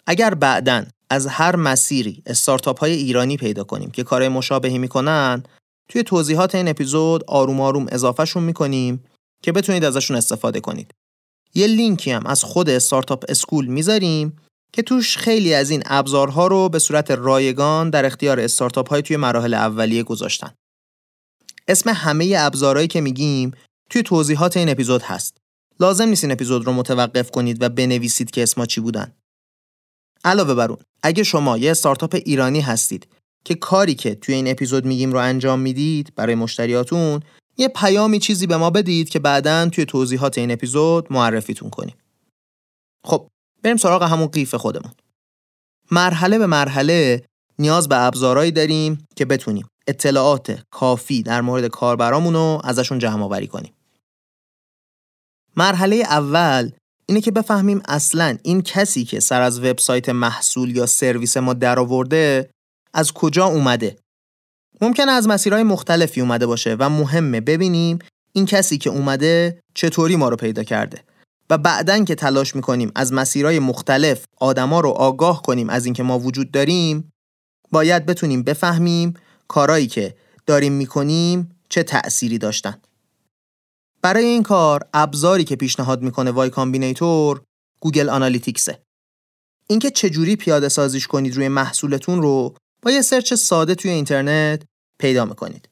اگر 0.06 0.34
بعدا 0.34 0.84
از 1.10 1.26
هر 1.26 1.56
مسیری 1.56 2.22
استارتاپ 2.26 2.80
های 2.80 2.92
ایرانی 2.92 3.36
پیدا 3.36 3.64
کنیم 3.64 3.90
که 3.90 4.04
کار 4.04 4.28
مشابهی 4.28 4.78
می‌کنن 4.78 5.42
توی 5.88 6.02
توضیحات 6.02 6.54
این 6.54 6.68
اپیزود 6.68 7.24
آروم 7.24 7.60
آروم 7.60 7.86
اضافهشون 7.88 8.42
می‌کنیم 8.42 9.04
که 9.42 9.52
بتونید 9.52 9.84
ازشون 9.84 10.16
استفاده 10.16 10.60
کنید 10.60 10.90
یه 11.54 11.66
لینکی 11.66 12.10
هم 12.10 12.26
از 12.26 12.44
خود 12.44 12.70
استارتاپ 12.70 13.24
اسکول 13.28 13.66
می‌ذاریم 13.66 14.36
که 14.76 14.82
توش 14.82 15.16
خیلی 15.16 15.54
از 15.54 15.70
این 15.70 15.82
ابزارها 15.86 16.46
رو 16.46 16.68
به 16.68 16.78
صورت 16.78 17.10
رایگان 17.10 17.90
در 17.90 18.06
اختیار 18.06 18.40
استارتاپ 18.40 18.88
های 18.88 19.02
توی 19.02 19.16
مراحل 19.16 19.54
اولیه 19.54 20.02
گذاشتن. 20.02 20.54
اسم 21.68 21.90
همه 21.90 22.34
ابزارهایی 22.38 22.88
که 22.88 23.00
میگیم 23.00 23.52
توی 23.90 24.02
توضیحات 24.02 24.56
این 24.56 24.68
اپیزود 24.68 25.02
هست. 25.02 25.36
لازم 25.80 26.08
نیست 26.08 26.24
این 26.24 26.32
اپیزود 26.32 26.66
رو 26.66 26.72
متوقف 26.72 27.30
کنید 27.30 27.62
و 27.62 27.68
بنویسید 27.68 28.30
که 28.30 28.42
اسما 28.42 28.66
چی 28.66 28.80
بودن. 28.80 29.12
علاوه 30.24 30.54
بر 30.54 30.68
اون، 30.68 30.78
اگه 31.02 31.22
شما 31.22 31.58
یه 31.58 31.70
استارتاپ 31.70 32.14
ایرانی 32.24 32.60
هستید 32.60 33.08
که 33.44 33.54
کاری 33.54 33.94
که 33.94 34.14
توی 34.14 34.34
این 34.34 34.48
اپیزود 34.48 34.84
میگیم 34.84 35.12
رو 35.12 35.18
انجام 35.18 35.60
می‌دید 35.60 36.12
برای 36.16 36.34
مشتریاتون 36.34 37.20
یه 37.56 37.68
پیامی 37.68 38.18
چیزی 38.18 38.46
به 38.46 38.56
ما 38.56 38.70
بدید 38.70 39.08
که 39.08 39.18
بعدا 39.18 39.68
توی 39.68 39.84
توضیحات 39.84 40.38
این 40.38 40.50
اپیزود 40.50 41.12
معرفیتون 41.12 41.70
کنیم. 41.70 41.96
خب 43.04 43.28
بریم 43.62 43.76
سراغ 43.76 44.02
همون 44.02 44.26
قیف 44.26 44.54
خودمون. 44.54 44.92
مرحله 45.90 46.38
به 46.38 46.46
مرحله 46.46 47.24
نیاز 47.58 47.88
به 47.88 47.96
ابزارهایی 47.96 48.50
داریم 48.50 49.06
که 49.16 49.24
بتونیم 49.24 49.68
اطلاعات 49.86 50.62
کافی 50.70 51.22
در 51.22 51.40
مورد 51.40 51.66
کاربرامون 51.66 52.34
رو 52.34 52.60
ازشون 52.64 52.98
جمع 52.98 53.24
آوری 53.24 53.46
کنیم. 53.46 53.72
مرحله 55.56 55.96
اول 55.96 56.70
اینه 57.06 57.20
که 57.20 57.30
بفهمیم 57.30 57.82
اصلا 57.88 58.36
این 58.42 58.62
کسی 58.62 59.04
که 59.04 59.20
سر 59.20 59.42
از 59.42 59.60
وبسایت 59.60 60.08
محصول 60.08 60.76
یا 60.76 60.86
سرویس 60.86 61.36
ما 61.36 61.54
درآورده 61.54 62.50
از 62.94 63.12
کجا 63.12 63.46
اومده. 63.46 63.96
ممکنه 64.80 65.12
از 65.12 65.28
مسیرهای 65.28 65.62
مختلفی 65.62 66.20
اومده 66.20 66.46
باشه 66.46 66.76
و 66.78 66.88
مهمه 66.88 67.40
ببینیم 67.40 67.98
این 68.32 68.46
کسی 68.46 68.78
که 68.78 68.90
اومده 68.90 69.60
چطوری 69.74 70.16
ما 70.16 70.28
رو 70.28 70.36
پیدا 70.36 70.62
کرده. 70.64 71.04
و 71.50 71.58
بعدن 71.58 72.04
که 72.04 72.14
تلاش 72.14 72.56
می‌کنیم 72.56 72.92
از 72.94 73.12
مسیرهای 73.12 73.58
مختلف 73.58 74.24
آدما 74.36 74.80
رو 74.80 74.88
آگاه 74.88 75.42
کنیم 75.42 75.70
از 75.70 75.84
اینکه 75.84 76.02
ما 76.02 76.18
وجود 76.18 76.50
داریم 76.50 77.12
باید 77.70 78.06
بتونیم 78.06 78.42
بفهمیم 78.42 79.14
کارایی 79.48 79.86
که 79.86 80.16
داریم 80.46 80.72
می‌کنیم 80.72 81.58
چه 81.68 81.82
تأثیری 81.82 82.38
داشتن. 82.38 82.80
برای 84.02 84.24
این 84.24 84.42
کار 84.42 84.88
ابزاری 84.94 85.44
که 85.44 85.56
پیشنهاد 85.56 86.02
می‌کنه 86.02 86.30
Y 86.30 86.50
Combinator 86.50 87.42
Google 87.80 88.08
Analytics 88.08 88.69
ه. 88.69 88.82
اینکه 89.68 89.90
چجوری 89.90 90.36
پیاده 90.36 90.68
سازیش 90.68 91.06
کنید 91.06 91.36
روی 91.36 91.48
محصولتون 91.48 92.22
رو 92.22 92.54
با 92.82 92.90
یه 92.90 93.02
search 93.02 93.34
ساده 93.34 93.74
توی 93.74 93.90
اینترنت 93.90 94.62
پیدا 95.00 95.24
می‌کنید. 95.24 95.68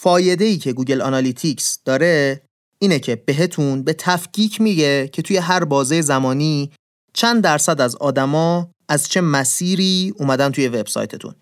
فایده 0.00 0.44
ای 0.44 0.58
که 0.58 0.72
Google 0.72 1.02
Analytics 1.02 1.78
داره 1.84 2.42
اینه 2.78 2.98
که 2.98 3.16
بهتون 3.16 3.82
به 3.82 3.92
تفکیک 3.92 4.60
میگه 4.60 5.08
که 5.08 5.22
توی 5.22 5.36
هر 5.36 5.64
بازه 5.64 6.00
زمانی 6.00 6.72
چند 7.14 7.42
درصد 7.42 7.80
از 7.80 7.96
آدما 7.96 8.70
از 8.88 9.08
چه 9.08 9.20
مسیری 9.20 10.14
اومدن 10.18 10.50
توی 10.50 10.68
وبسایتتون. 10.68 11.34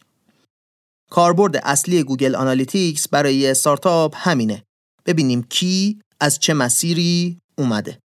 کاربرد 1.11 1.57
اصلی 1.57 2.03
Google 2.03 2.35
Analytics 2.35 3.09
برای 3.09 3.51
استارتاپ 3.51 4.15
همینه. 4.17 4.63
ببینیم 5.07 5.43
کی 5.43 6.01
از 6.21 6.39
چه 6.39 6.55
مسیری 6.55 7.39
اومده. 7.59 7.99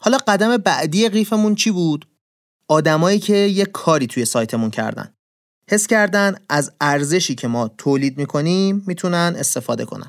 حالا 0.00 0.18
قدم 0.18 0.56
بعدی 0.56 1.08
قیفمون 1.08 1.54
چی 1.54 1.70
بود؟ 1.70 2.08
آدمایی 2.68 3.18
که 3.18 3.36
یه 3.36 3.64
کاری 3.64 4.06
توی 4.06 4.24
سایتمون 4.24 4.70
کردن 4.70 5.14
حس 5.70 5.86
کردن 5.86 6.36
از 6.48 6.72
ارزشی 6.80 7.34
که 7.34 7.48
ما 7.48 7.68
تولید 7.68 8.18
می‌کنیم 8.18 8.84
می‌تونن 8.86 9.34
استفاده 9.38 9.84
کنن 9.84 10.08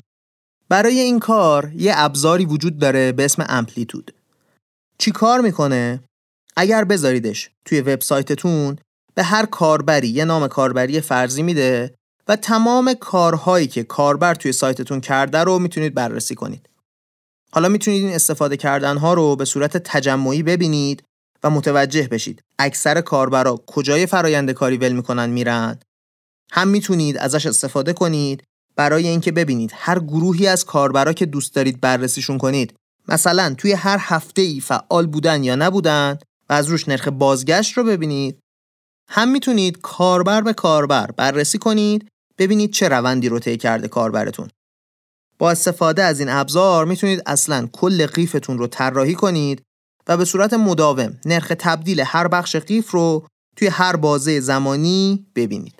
برای 0.70 1.00
این 1.00 1.18
کار 1.18 1.72
یه 1.74 1.92
ابزاری 1.96 2.44
وجود 2.44 2.78
داره 2.78 3.12
به 3.12 3.24
اسم 3.24 3.46
امپلیتود 3.48 4.14
چی 4.98 5.10
کار 5.10 5.40
می‌کنه؟ 5.40 6.00
اگر 6.56 6.84
بذاریدش 6.84 7.50
توی 7.64 7.80
وبسایتتون 7.80 8.78
به 9.14 9.22
هر 9.22 9.46
کاربری 9.46 10.08
یه 10.08 10.24
نام 10.24 10.48
کاربری 10.48 11.00
فرضی 11.00 11.42
میده 11.42 11.94
و 12.28 12.36
تمام 12.36 12.94
کارهایی 12.94 13.66
که 13.66 13.84
کاربر 13.84 14.34
توی 14.34 14.52
سایتتون 14.52 15.00
کرده 15.00 15.38
رو 15.38 15.58
می‌تونید 15.58 15.94
بررسی 15.94 16.34
کنید. 16.34 16.68
حالا 17.52 17.68
می‌تونید 17.68 18.04
این 18.04 18.14
استفاده 18.14 18.56
کردن 18.56 18.96
ها 18.96 19.14
رو 19.14 19.36
به 19.36 19.44
صورت 19.44 19.76
تجمعی 19.76 20.42
ببینید 20.42 21.02
و 21.42 21.50
متوجه 21.50 22.08
بشید 22.08 22.42
اکثر 22.58 23.00
کاربرا 23.00 23.62
کجای 23.66 24.06
فرایند 24.06 24.50
کاری 24.50 24.76
ول 24.76 24.92
می‌کنن 24.92 25.30
میرن 25.30 25.78
هم 26.52 26.68
می‌تونید 26.68 27.18
ازش 27.18 27.46
استفاده 27.46 27.92
کنید 27.92 28.42
برای 28.80 29.08
اینکه 29.08 29.32
ببینید 29.32 29.72
هر 29.74 29.98
گروهی 29.98 30.46
از 30.46 30.64
کاربرا 30.64 31.12
که 31.12 31.26
دوست 31.26 31.54
دارید 31.54 31.80
بررسیشون 31.80 32.38
کنید 32.38 32.74
مثلا 33.08 33.54
توی 33.58 33.72
هر 33.72 33.98
هفته 34.00 34.42
ای 34.42 34.60
فعال 34.60 35.06
بودن 35.06 35.44
یا 35.44 35.54
نبودن 35.56 36.18
و 36.48 36.52
از 36.52 36.66
روش 36.68 36.88
نرخ 36.88 37.08
بازگشت 37.08 37.72
رو 37.72 37.84
ببینید 37.84 38.38
هم 39.08 39.28
می‌تونید 39.28 39.80
کاربر 39.80 40.40
به 40.40 40.52
کاربر 40.52 41.10
بررسی 41.16 41.58
کنید 41.58 42.08
ببینید 42.38 42.72
چه 42.72 42.88
روندی 42.88 43.28
رو 43.28 43.38
طی 43.38 43.56
کرده 43.56 43.88
کاربرتون 43.88 44.48
با 45.38 45.50
استفاده 45.50 46.02
از 46.02 46.20
این 46.20 46.28
ابزار 46.28 46.84
می‌تونید 46.84 47.22
اصلا 47.26 47.68
کل 47.72 48.06
قیفتون 48.06 48.58
رو 48.58 48.66
طراحی 48.66 49.14
کنید 49.14 49.62
و 50.08 50.16
به 50.16 50.24
صورت 50.24 50.54
مداوم 50.54 51.20
نرخ 51.24 51.52
تبدیل 51.58 52.00
هر 52.00 52.28
بخش 52.28 52.56
قیف 52.56 52.90
رو 52.90 53.26
توی 53.56 53.68
هر 53.68 53.96
بازه 53.96 54.40
زمانی 54.40 55.26
ببینید. 55.34 55.79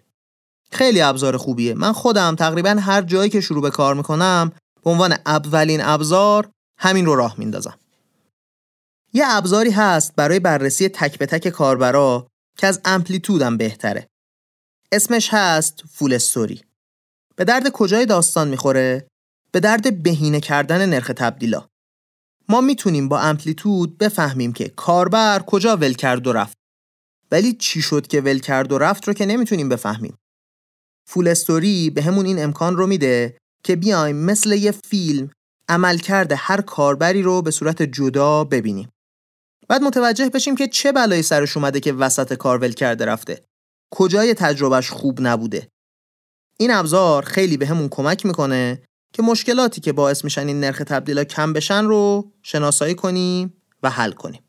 خیلی 0.72 1.00
ابزار 1.00 1.36
خوبیه. 1.36 1.74
من 1.74 1.92
خودم 1.92 2.34
تقریبا 2.34 2.70
هر 2.70 3.02
جایی 3.02 3.30
که 3.30 3.40
شروع 3.40 3.62
به 3.62 3.70
کار 3.70 3.94
می‌کنم 3.94 4.52
به 4.84 4.90
عنوان 4.90 5.12
اولین 5.26 5.80
ابزار 5.82 6.50
همین 6.78 7.06
رو 7.06 7.14
راه 7.14 7.34
میندازم. 7.38 7.78
یه 9.12 9.24
ابزاری 9.26 9.70
هست 9.70 10.14
برای 10.16 10.40
بررسی 10.40 10.88
تک 10.88 11.18
به 11.18 11.26
تک 11.26 11.48
کاربرا 11.48 12.26
که 12.58 12.66
از 12.66 12.80
امپلیتودم 12.84 13.56
بهتره. 13.56 14.06
اسمش 14.92 15.28
هست 15.32 15.82
فول 15.92 16.12
استوری. 16.12 16.64
به 17.36 17.44
درد 17.44 17.68
کجای 17.68 18.06
داستان 18.06 18.48
می‌خوره؟ 18.48 19.06
به 19.52 19.60
درد 19.60 20.02
بهینه 20.02 20.40
کردن 20.40 20.88
نرخ 20.88 21.10
تبدیلا. 21.16 21.66
ما 22.48 22.60
می‌تونیم 22.60 23.08
با 23.08 23.20
امپلیتود 23.20 23.98
بفهمیم 23.98 24.52
که 24.52 24.68
کاربر 24.68 25.42
کجا 25.46 25.76
ول 25.76 25.92
کرد 25.92 26.26
و 26.26 26.32
رفت. 26.32 26.56
ولی 27.32 27.52
چی 27.52 27.82
شد 27.82 28.06
که 28.06 28.20
ول 28.20 28.38
کرد 28.38 28.72
و 28.72 28.78
رفت 28.78 29.08
رو 29.08 29.14
که 29.14 29.26
نمی‌تونیم 29.26 29.68
بفهمیم. 29.68 30.16
فول 31.08 31.28
استوری 31.28 31.90
به 31.90 32.02
همون 32.02 32.26
این 32.26 32.42
امکان 32.42 32.76
رو 32.76 32.86
میده 32.86 33.36
که 33.64 33.76
بیایم 33.76 34.16
مثل 34.16 34.52
یه 34.52 34.70
فیلم 34.70 35.30
عملکرد 35.68 36.32
هر 36.36 36.60
کاربری 36.60 37.22
رو 37.22 37.42
به 37.42 37.50
صورت 37.50 37.82
جدا 37.82 38.44
ببینیم. 38.44 38.88
بعد 39.68 39.82
متوجه 39.82 40.28
بشیم 40.28 40.56
که 40.56 40.68
چه 40.68 40.92
بلایی 40.92 41.22
سرش 41.22 41.56
اومده 41.56 41.80
که 41.80 41.92
وسط 41.92 42.34
کار 42.34 42.58
ول 42.58 42.72
کرده 42.72 43.04
رفته. 43.04 43.44
کجای 43.90 44.34
تجربهش 44.34 44.90
خوب 44.90 45.18
نبوده. 45.20 45.68
این 46.58 46.70
ابزار 46.70 47.24
خیلی 47.24 47.56
به 47.56 47.66
همون 47.66 47.88
کمک 47.88 48.26
می‌کنه 48.26 48.82
که 49.12 49.22
مشکلاتی 49.22 49.80
که 49.80 49.92
باعث 49.92 50.24
میشن 50.24 50.46
این 50.46 50.60
نرخ 50.60 50.78
تبدیلا 50.78 51.24
کم 51.24 51.52
بشن 51.52 51.84
رو 51.84 52.32
شناسایی 52.42 52.94
کنیم 52.94 53.62
و 53.82 53.90
حل 53.90 54.12
کنیم. 54.12 54.42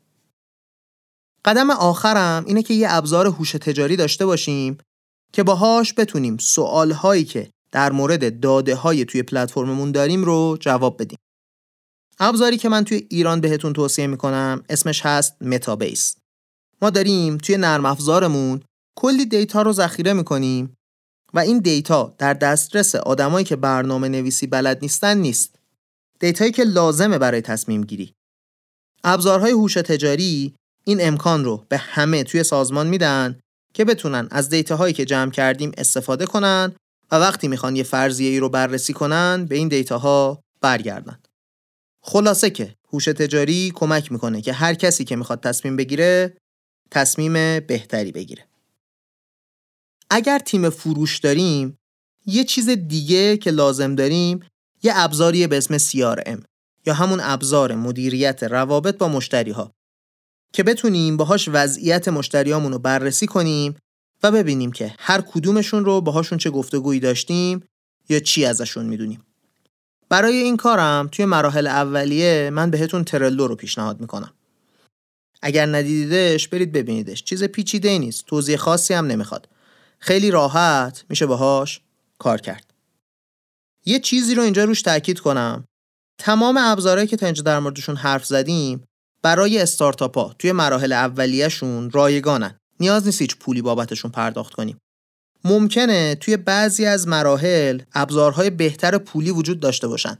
قدم 1.44 1.70
آخرم 1.70 2.44
اینه 2.46 2.62
که 2.62 2.74
یه 2.74 2.86
ابزار 2.90 3.26
هوش 3.26 3.52
تجاری 3.52 3.96
داشته 3.96 4.26
باشیم 4.26 4.78
که 5.32 5.42
باهاش 5.42 5.94
بتونیم 5.96 6.36
سوالهایی 6.36 7.24
که 7.24 7.50
در 7.72 7.92
مورد 7.92 8.40
داده 8.40 8.74
های 8.74 9.04
توی 9.04 9.22
پلتفرممون 9.22 9.92
داریم 9.92 10.24
رو 10.24 10.56
جواب 10.60 11.02
بدیم. 11.02 11.18
ابزاری 12.18 12.56
که 12.56 12.68
من 12.68 12.84
توی 12.84 13.06
ایران 13.10 13.40
بهتون 13.40 13.72
توصیه 13.72 14.06
می‌کنم 14.06 14.64
اسمش 14.68 15.06
هست 15.06 15.42
متابیس. 15.42 16.16
ما 16.82 16.90
داریم 16.90 17.38
توی 17.38 17.56
نرم 17.56 17.86
افزارمون 17.86 18.60
کلی 18.96 19.26
دیتا 19.26 19.62
رو 19.62 19.72
ذخیره 19.72 20.12
می‌کنیم 20.12 20.74
و 21.34 21.38
این 21.38 21.58
دیتا 21.58 22.14
در 22.18 22.34
دسترس 22.34 22.94
آدمایی 22.94 23.44
که 23.44 23.56
برنامه 23.56 24.08
نویسی 24.08 24.46
بلد 24.46 24.78
نیستن 24.82 25.18
نیست. 25.18 25.58
دیتایی 26.20 26.52
که 26.52 26.64
لازمه 26.64 27.18
برای 27.18 27.40
تصمیم 27.40 27.84
گیری. 27.84 28.12
ابزارهای 29.04 29.52
هوش 29.52 29.74
تجاری 29.74 30.54
این 30.84 30.98
امکان 31.00 31.44
رو 31.44 31.64
به 31.68 31.78
همه 31.78 32.24
توی 32.24 32.42
سازمان 32.42 32.86
میدن 32.86 33.40
که 33.74 33.84
بتونن 33.84 34.28
از 34.30 34.48
دیتاهایی 34.48 34.94
که 34.94 35.04
جمع 35.04 35.30
کردیم 35.30 35.72
استفاده 35.76 36.26
کنن 36.26 36.72
و 37.12 37.16
وقتی 37.16 37.48
می‌خوان 37.48 37.76
یه 37.76 37.82
فرضیه 37.82 38.30
ای 38.30 38.38
رو 38.38 38.48
بررسی 38.48 38.92
کنن 38.92 39.46
به 39.48 39.56
این 39.56 39.68
دیتاها 39.68 40.42
برگردن. 40.60 41.18
خلاصه 42.00 42.50
که 42.50 42.76
هوش 42.92 43.04
تجاری 43.04 43.72
کمک 43.74 44.12
می‌کنه 44.12 44.42
که 44.42 44.52
هر 44.52 44.74
کسی 44.74 45.04
که 45.04 45.16
می‌خواد 45.16 45.40
تصمیم 45.40 45.76
بگیره 45.76 46.36
تصمیم 46.90 47.32
بهتری 47.60 48.12
بگیره. 48.12 48.46
اگر 50.10 50.38
تیم 50.38 50.70
فروش 50.70 51.18
داریم 51.18 51.78
یه 52.26 52.44
چیز 52.44 52.68
دیگه 52.68 53.36
که 53.36 53.50
لازم 53.50 53.94
داریم 53.94 54.40
یه 54.82 54.92
ابزاری 54.94 55.46
به 55.46 55.56
اسم 55.56 55.78
CRM 55.78 56.42
یا 56.86 56.94
همون 56.94 57.20
ابزار 57.22 57.74
مدیریت 57.74 58.42
روابط 58.42 58.98
با 58.98 59.08
مشتری 59.08 59.50
ها 59.50 59.72
که 60.52 60.62
بتونیم 60.62 61.16
باهاش 61.16 61.48
وضعیت 61.52 62.08
مشتریامون 62.08 62.72
رو 62.72 62.78
بررسی 62.78 63.26
کنیم 63.26 63.76
و 64.22 64.30
ببینیم 64.30 64.72
که 64.72 64.94
هر 64.98 65.20
کدومشون 65.20 65.84
رو 65.84 66.00
باهاشون 66.00 66.38
چه 66.38 66.50
گفتگویی 66.50 67.00
داشتیم 67.00 67.64
یا 68.08 68.20
چی 68.20 68.44
ازشون 68.44 68.86
می‌دونیم. 68.86 69.24
برای 70.08 70.36
این 70.36 70.56
کارم 70.56 71.08
توی 71.12 71.24
مراحل 71.24 71.66
اولیه 71.66 72.50
من 72.52 72.70
بهتون 72.70 73.04
ترلو 73.04 73.46
رو 73.46 73.56
پیشنهاد 73.56 74.00
می‌کنم. 74.00 74.32
اگر 75.42 75.66
ندیدیدش 75.66 76.48
برید 76.48 76.72
ببینیدش. 76.72 77.24
چیز 77.24 77.44
پیچیده 77.44 77.98
نیست. 77.98 78.26
توضیح 78.26 78.56
خاصی 78.56 78.94
هم 78.94 79.06
نمی‌خواد. 79.06 79.48
خیلی 79.98 80.30
راحت 80.30 81.04
میشه 81.08 81.26
باهاش 81.26 81.80
کار 82.18 82.40
کرد. 82.40 82.74
یه 83.84 83.98
چیزی 84.00 84.34
رو 84.34 84.42
اینجا 84.42 84.64
روش 84.64 84.82
تاکید 84.82 85.20
کنم. 85.20 85.64
تمام 86.18 86.56
ابزارهایی 86.56 87.08
که 87.08 87.16
تا 87.16 87.26
اینجا 87.26 87.42
در 87.42 87.58
موردشون 87.58 87.96
حرف 87.96 88.24
زدیم 88.26 88.84
برای 89.22 89.58
استارتاپ 89.58 90.18
ها 90.18 90.34
توی 90.38 90.52
مراحل 90.52 90.92
اولیهشون 90.92 91.90
رایگانن. 91.90 92.58
نیاز 92.80 93.06
نیست 93.06 93.20
هیچ 93.20 93.36
پولی 93.36 93.62
بابتشون 93.62 94.10
پرداخت 94.10 94.52
کنیم. 94.52 94.78
ممکنه 95.44 96.14
توی 96.14 96.36
بعضی 96.36 96.86
از 96.86 97.08
مراحل 97.08 97.82
ابزارهای 97.92 98.50
بهتر 98.50 98.98
پولی 98.98 99.30
وجود 99.30 99.60
داشته 99.60 99.88
باشن. 99.88 100.18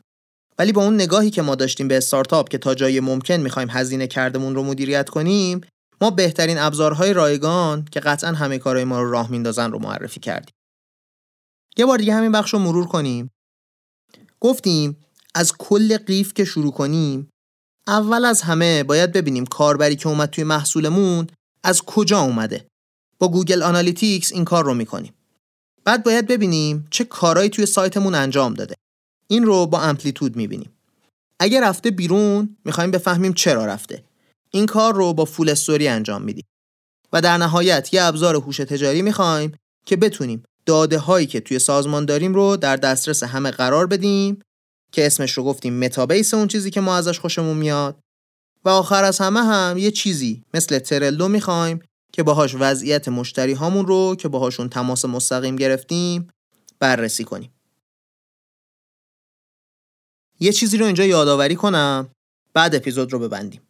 ولی 0.58 0.72
با 0.72 0.84
اون 0.84 0.94
نگاهی 0.94 1.30
که 1.30 1.42
ما 1.42 1.54
داشتیم 1.54 1.88
به 1.88 1.96
استارتاپ 1.96 2.48
که 2.48 2.58
تا 2.58 2.74
جای 2.74 3.00
ممکن 3.00 3.34
می‌خوایم 3.34 3.70
هزینه 3.70 4.06
کردمون 4.06 4.54
رو 4.54 4.62
مدیریت 4.62 5.08
کنیم 5.08 5.60
ما 6.00 6.10
بهترین 6.10 6.58
ابزارهای 6.58 7.12
رایگان 7.12 7.84
که 7.92 8.00
قطعا 8.00 8.32
همه 8.32 8.58
کارهای 8.58 8.84
ما 8.84 9.02
رو 9.02 9.10
راه 9.10 9.30
میندازن 9.30 9.72
رو 9.72 9.78
معرفی 9.78 10.20
کردیم. 10.20 10.54
یه 11.76 11.86
بار 11.86 11.98
دیگه 11.98 12.14
همین 12.14 12.32
بخش 12.32 12.52
رو 12.52 12.58
مرور 12.58 12.86
کنیم. 12.86 13.30
گفتیم 14.40 14.96
از 15.34 15.52
کل 15.58 15.96
قیف 15.96 16.34
که 16.34 16.44
شروع 16.44 16.72
کنیم 16.72 17.28
اول 17.86 18.24
از 18.24 18.42
همه 18.42 18.82
باید 18.82 19.12
ببینیم 19.12 19.46
کاربری 19.46 19.96
که 19.96 20.08
اومد 20.08 20.30
توی 20.30 20.44
محصولمون 20.44 21.26
از 21.64 21.82
کجا 21.82 22.20
اومده. 22.20 22.66
با 23.18 23.28
Google 23.28 23.62
Analytics 23.62 24.32
این 24.32 24.44
کار 24.44 24.64
رو 24.64 24.74
می‌کنیم. 24.74 25.14
بعد 25.84 26.04
باید 26.04 26.26
ببینیم 26.26 26.86
چه 26.90 27.04
کارهایی 27.04 27.50
توی 27.50 27.66
سایتمون 27.66 28.14
انجام 28.14 28.54
داده. 28.54 28.74
این 29.28 29.44
رو 29.44 29.66
با 29.66 29.80
Amplitude 29.80 30.36
می‌بینیم. 30.36 30.72
اگر 31.40 31.68
رفته 31.68 31.90
بیرون 31.90 32.56
می‌خوایم 32.64 32.90
بفهمیم 32.90 33.32
چرا 33.32 33.66
رفته. 33.66 34.04
این 34.50 34.66
کار 34.66 34.94
رو 34.94 35.12
با 35.12 35.24
FullStory 35.24 35.88
انجام 35.88 36.22
میدیم 36.22 36.44
و 37.12 37.20
در 37.20 37.38
نهایت 37.38 37.94
یه 37.94 38.02
ابزار 38.02 38.36
هوش 38.36 38.56
تجاری 38.56 39.02
می‌خوایم 39.02 39.52
که 39.86 39.96
بتونیم 39.96 40.42
داده 40.66 40.98
هایی 40.98 41.26
که 41.26 41.40
توی 41.40 41.58
سازمان 41.58 42.04
داریم 42.04 42.34
رو 42.34 42.56
در 42.56 42.76
دسترس 42.76 43.22
همه 43.22 43.50
قرار 43.50 43.86
بدیم 43.86 44.40
که 44.92 45.06
اسمش 45.06 45.32
رو 45.32 45.44
گفتیم 45.44 45.78
Metabase 45.78 46.34
اون 46.34 46.48
چیزی 46.48 46.70
که 46.70 46.80
ما 46.80 46.96
ازش 46.96 47.18
خوشمون 47.18 47.56
میاد 47.56 48.00
و 48.64 48.68
آخر 48.68 49.04
از 49.04 49.18
همه 49.18 49.40
هم 49.40 49.78
یه 49.78 49.90
چیزی 49.90 50.44
مثل 50.54 50.78
Trello 50.78 51.28
می‌خوایم 51.28 51.82
که 52.12 52.22
باهاش 52.22 52.56
وضعیت 52.58 53.08
مشتری 53.08 53.52
هامون 53.52 53.86
رو 53.86 54.16
که 54.18 54.28
باهاشون 54.28 54.68
تماس 54.68 55.04
مستقیم 55.04 55.56
گرفتیم 55.56 56.28
بررسی 56.78 57.24
کنیم. 57.24 57.52
یه 60.40 60.52
چیزی 60.52 60.76
رو 60.76 60.86
اینجا 60.86 61.04
یادآوری 61.04 61.54
کنم 61.54 62.08
بعد 62.54 62.74
اپیزود 62.74 63.12
رو 63.12 63.18
ببندیم. 63.18 63.60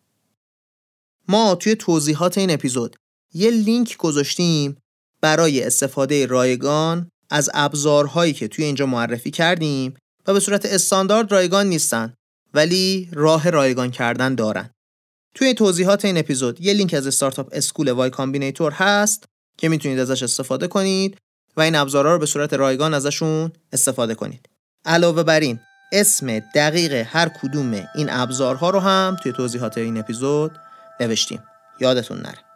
ما 1.29 1.55
توی 1.55 1.75
توضیحات 1.75 2.39
این 2.39 2.51
اپیزود 2.51 2.97
یه 3.35 3.51
لینک 3.51 3.97
گذاشتیم 3.97 4.77
برای 5.21 5.65
استفاده 5.65 6.27
رایگان 6.27 7.09
از 7.31 7.51
ابزارهایی 7.55 8.33
که 8.33 8.49
توی 8.49 8.65
اینجا 8.65 8.87
معرفی 8.87 9.31
کردیم 9.31 9.95
و 10.27 10.33
به 10.33 10.41
صورت 10.41 10.67
استاندارد 10.67 11.33
رایگان 11.33 11.67
نیستن 11.67 12.15
ولی 12.55 13.09
راه 13.13 13.51
رایگان 13.51 13.91
کردن 13.91 14.35
دارن. 14.35 14.71
توی 15.35 15.55
توضیحات 15.55 16.05
این 16.05 16.19
اپیزود 16.19 16.61
یه 16.61 16.73
لینک 16.73 16.95
از 16.95 17.07
Startup 17.07 17.49
School 17.53 17.91
Y 17.91 18.11
Combinator 18.11 18.73
هست 18.73 19.25
که 19.59 19.69
می‌تونید 19.69 19.99
ازش 19.99 20.23
استفاده 20.23 20.67
کنید 20.67 21.19
و 21.57 21.61
این 21.61 21.75
ابزارها 21.75 22.13
رو 22.13 22.19
به 22.19 22.27
صورت 22.27 22.55
رایگان 22.55 22.95
ازشون 22.95 23.53
استفاده 23.73 24.15
کنید. 24.15 24.49
علاوه 24.85 25.23
بر 25.23 25.41
این 25.41 25.61
اسم 25.93 26.39
دقیق 26.39 26.93
هر 26.93 27.29
کدوم 27.29 27.89
این 27.95 28.11
ابزارها 28.11 28.71
رو 28.71 28.81
هم 28.81 29.17
توی 29.23 29.33
توضیحات 29.33 29.79
این 29.79 29.97
اپیزود 29.97 30.53
نوشتیم. 31.01 31.43
یادتون 31.81 32.19
نره. 32.19 32.52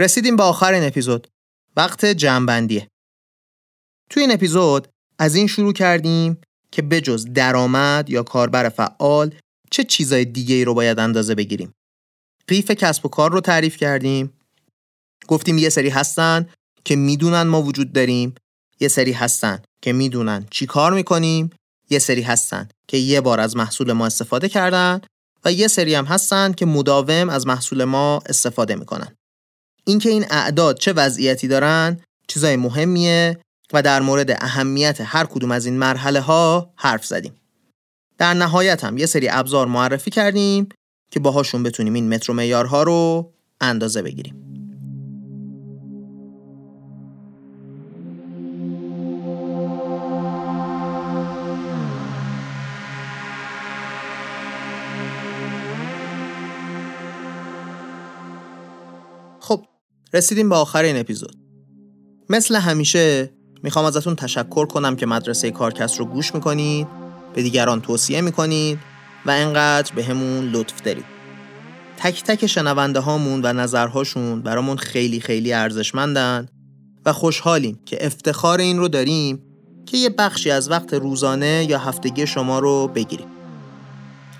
رسیدیم 0.00 0.36
به 0.36 0.42
آخر 0.42 0.72
این 0.72 0.84
اپیزود. 0.84 1.28
وقت 1.76 2.04
جمعبندیه. 2.04 2.88
توی 4.10 4.22
این 4.22 4.32
اپیزود 4.32 4.88
از 5.18 5.34
این 5.34 5.46
شروع 5.46 5.72
کردیم 5.72 6.40
که 6.70 6.82
بجز 6.82 7.26
درآمد 7.34 8.10
یا 8.10 8.22
کاربر 8.22 8.68
فعال 8.68 9.34
چه 9.70 9.84
چیزای 9.84 10.24
دیگه 10.24 10.54
ای 10.54 10.64
رو 10.64 10.74
باید 10.74 10.98
اندازه 10.98 11.34
بگیریم. 11.34 11.72
قیف 12.46 12.70
کسب 12.70 13.06
و 13.06 13.08
کار 13.08 13.32
رو 13.32 13.40
تعریف 13.40 13.76
کردیم. 13.76 14.32
گفتیم 15.28 15.58
یه 15.58 15.68
سری 15.68 15.88
هستن 15.88 16.48
که 16.84 16.96
می‌دونن 16.96 17.42
ما 17.42 17.62
وجود 17.62 17.92
داریم. 17.92 18.34
یه 18.80 18.88
سری 18.88 19.12
هستن 19.12 19.62
که 19.82 19.92
می‌دونن 19.92 20.46
چی 20.50 20.66
کار 20.66 20.92
می‌کنیم. 20.92 21.50
یه 21.90 21.98
سری 21.98 22.22
هستن 22.22 22.68
که 22.88 22.96
یه 22.96 23.20
بار 23.20 23.40
از 23.40 23.56
محصول 23.56 23.92
ما 23.92 24.06
استفاده 24.06 24.48
کردن 24.48 25.00
و 25.44 25.52
یه 25.52 25.68
سری 25.68 25.94
هم 25.94 26.04
هستن 26.04 26.52
که 26.52 26.66
مداوم 26.66 27.28
از 27.28 27.46
محصول 27.46 27.84
ما 27.84 28.22
استفاده 28.26 28.74
می‌کنن. 28.74 29.16
اینکه 29.84 30.10
این 30.10 30.24
اعداد 30.30 30.78
چه 30.78 30.92
وضعیتی 30.92 31.48
دارن 31.48 32.00
چیزای 32.28 32.56
مهمیه 32.56 33.40
و 33.72 33.82
در 33.82 34.00
مورد 34.00 34.30
اهمیت 34.30 34.98
هر 35.04 35.24
کدوم 35.24 35.50
از 35.50 35.66
این 35.66 35.78
مرحله 35.78 36.20
ها 36.20 36.72
حرف 36.76 37.06
زدیم. 37.06 37.32
در 38.18 38.34
نهایت 38.34 38.84
هم 38.84 38.98
یه 38.98 39.06
سری 39.06 39.28
ابزار 39.28 39.66
معرفی 39.66 40.10
کردیم 40.10 40.68
که 41.10 41.20
باهاشون 41.20 41.62
بتونیم 41.62 41.94
این 41.94 42.14
متر 42.14 42.30
و 42.30 42.34
معیارها 42.34 42.82
رو 42.82 43.32
اندازه 43.60 44.02
بگیریم. 44.02 44.49
رسیدیم 60.12 60.48
به 60.48 60.54
آخر 60.54 60.82
این 60.82 60.96
اپیزود. 60.96 61.36
مثل 62.28 62.56
همیشه 62.56 63.30
می‌خوام 63.62 63.84
ازتون 63.84 64.14
تشکر 64.16 64.66
کنم 64.66 64.96
که 64.96 65.06
مدرسه 65.06 65.50
کارکست 65.50 65.98
رو 65.98 66.04
گوش 66.04 66.34
می‌کنید 66.34 66.86
به 67.34 67.42
دیگران 67.42 67.80
توصیه 67.80 68.20
می‌کنید 68.20 68.78
و 69.26 69.30
انقدر 69.30 69.94
به 69.94 70.04
همون 70.04 70.50
لطف 70.50 70.82
دارید. 70.82 71.04
تک 71.96 72.24
تک 72.24 72.46
شنونده 72.46 73.00
هامون 73.00 73.40
و 73.44 73.52
نظرهاشون 73.52 74.42
برامون 74.42 74.76
خیلی 74.76 75.20
خیلی 75.20 75.52
ارزشمندن 75.52 76.48
و 77.06 77.12
خوشحالیم 77.12 77.80
که 77.86 78.06
افتخار 78.06 78.60
این 78.60 78.78
رو 78.78 78.88
داریم 78.88 79.42
که 79.86 79.96
یه 79.96 80.10
بخشی 80.10 80.50
از 80.50 80.70
وقت 80.70 80.94
روزانه 80.94 81.66
یا 81.68 81.78
هفتگی 81.78 82.26
شما 82.26 82.58
رو 82.58 82.88
بگیریم. 82.94 83.28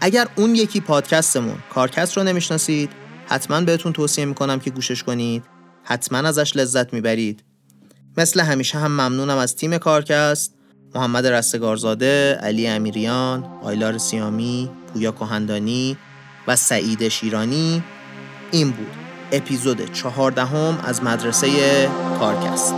اگر 0.01 0.29
اون 0.37 0.55
یکی 0.55 0.81
پادکستمون 0.81 1.57
کارکست 1.75 2.17
رو 2.17 2.23
نمی‌شناسید 2.23 2.91
حتما 3.27 3.61
بهتون 3.61 3.93
توصیه 3.93 4.25
می‌کنم 4.25 4.61
که 4.61 4.71
گوشش 4.71 5.03
کنید. 5.03 5.43
حتما 5.85 6.19
ازش 6.19 6.57
لذت 6.57 6.93
می‌برید. 6.93 7.45
مثل 8.17 8.41
همیشه 8.41 8.79
هم 8.79 8.93
ممنونم 8.93 9.39
از 9.39 9.57
تیم 9.57 9.79
کارکست. 9.79 10.55
محمد 10.95 11.27
رستگارزاده، 11.27 12.39
علی 12.43 12.67
امیریان، 12.67 13.45
آیلار 13.63 13.99
سیامی، 13.99 14.71
پویا 14.93 15.13
کهندانی 15.13 15.97
و 16.47 16.57
سعید 16.57 17.09
شیرانی. 17.09 17.83
این 18.51 18.71
بود 18.71 18.91
اپیزود 19.33 19.93
چهاردهم 19.93 20.81
از 20.85 21.03
مدرسه 21.03 21.89
کارکست. 22.19 22.75